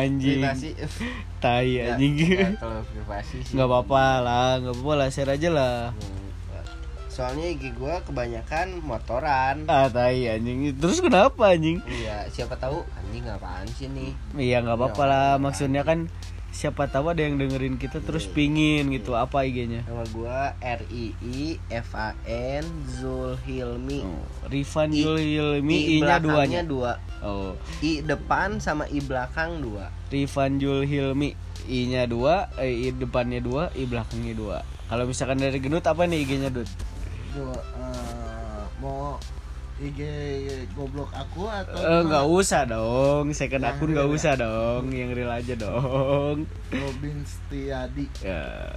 [0.00, 0.40] anjing.
[0.42, 0.70] Privasi.
[1.38, 2.14] Tai anjing.
[2.18, 3.52] nggak kalau privasi sih.
[3.54, 5.78] Nggak apa-apa lah nggak apa-apa lah share aja lah.
[7.06, 9.70] Soalnya IG gua kebanyakan motoran.
[9.70, 10.74] Ah tai anjing.
[10.74, 11.78] Terus kenapa anjing?
[11.86, 12.82] Iya siapa tahu.
[12.98, 14.10] Anjing apaan sih nih?
[14.34, 15.30] Iya nggak apa-apa Ya, lah.
[15.38, 16.10] maksudnya kan
[16.54, 18.32] siapa tahu ada yang dengerin kita terus Iya.
[18.32, 24.06] pingin gitu apa IG-nya nama gua R I I F A N Zulhilmi.
[24.06, 26.62] Oh, Rifan I- Yul Hilmi I I-nya duanya?
[26.62, 27.02] dua.
[27.20, 27.58] Oh.
[27.82, 29.90] I depan sama I belakang dua.
[30.08, 31.34] Rifan Yul Hilmi
[31.66, 34.58] I-nya dua eh, I depannya dua I belakangnya dua.
[34.86, 36.70] Kalau misalkan dari gendut apa nih IG-nya Dut?
[37.34, 39.18] Gua, eh, mau
[39.76, 40.00] IG
[40.72, 43.30] goblok aku atau Eh, nggak usah dong.
[43.30, 44.14] Second akun nggak ya?
[44.14, 44.82] usah dong.
[44.88, 46.46] Yang real aja dong.
[46.70, 48.06] Robin Setiadi.
[48.20, 48.70] Ya.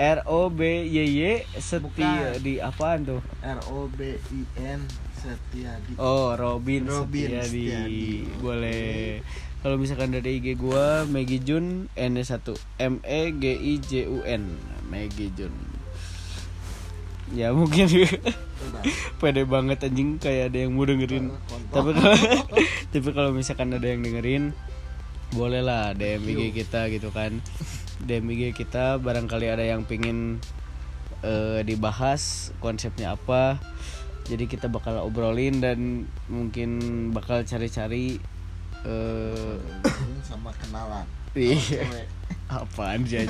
[0.00, 1.22] R O B Y Y
[1.54, 2.40] setia Bukan.
[2.40, 3.20] di apaan tuh?
[3.38, 4.80] R O B I N
[5.12, 5.92] Setiadi.
[5.94, 7.64] Oh Robin, Robin Setiadi.
[7.68, 8.08] Setiadi.
[8.40, 9.20] Boleh.
[9.60, 12.48] Kalau misalkan dari IG gua Maggie Jun N1
[12.80, 14.56] M E G I J U N.
[14.88, 15.52] Maggie Jun
[17.30, 17.86] Ya mungkin.
[19.22, 20.18] Pede banget anjing.
[20.18, 21.30] Kayak ada yang mau dengerin.
[21.70, 22.16] Tapi kalau
[22.92, 24.54] tapi kalau misalkan ada yang dengerin
[25.30, 27.38] boleh lah DM IG kita gitu kan.
[28.02, 30.42] DM IG kita barangkali ada yang pingin
[31.22, 33.62] eh, dibahas konsepnya apa.
[34.26, 36.78] Jadi kita bakal obrolin dan mungkin
[37.14, 38.18] bakal cari-cari
[38.82, 39.56] eh
[40.26, 41.06] sama kenalan.
[41.34, 41.86] Iya.
[42.50, 43.22] Apaan sih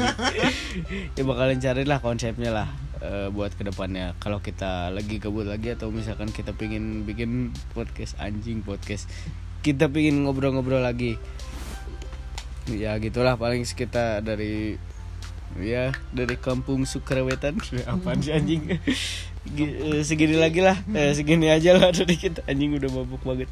[1.17, 2.69] ya bakalan cari lah konsepnya lah
[3.01, 8.17] eh, buat ke depannya kalau kita lagi gabut lagi atau misalkan kita pingin bikin podcast
[8.21, 9.09] anjing podcast
[9.61, 11.21] kita pingin ngobrol-ngobrol lagi.
[12.69, 14.81] Ya gitulah paling sekitar dari
[15.59, 17.59] ya dari kampung Sukrawetan
[17.93, 18.65] apaan sih anjing?
[19.41, 20.77] Eh, segini lagi lah.
[20.93, 22.45] Eh, segini aja lah dari kita.
[22.45, 23.49] Anjing udah mabuk banget.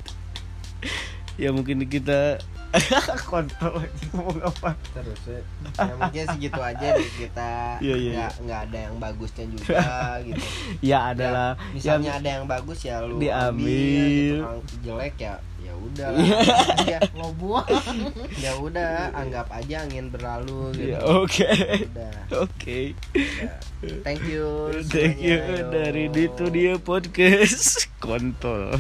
[1.41, 5.41] Ya mungkin kita anjing ngomong apa terus ya,
[5.81, 7.53] ya mungkin segitu aja deh kita.
[7.81, 9.81] Iya, iya, nggak nggak ada yang bagusnya juga
[10.25, 10.45] gitu.
[10.85, 13.49] Ya adalah Ya, misalnya ada yang bagus ya lu Diambil.
[13.49, 14.37] ambil, gitu.
[14.37, 16.09] Yang jelek ya ya udah.
[16.17, 16.39] Iya.
[16.97, 17.69] ya lo buang.
[18.37, 20.93] Ya udah anggap aja angin berlalu gitu.
[20.93, 21.51] Ya, oke.
[21.89, 22.15] Udah.
[22.45, 22.79] Oke.
[23.17, 23.57] Udah.
[24.03, 25.71] thank you thank you semuanya, yo.
[25.73, 27.89] dari itu dia podcast.
[27.99, 28.77] Kontol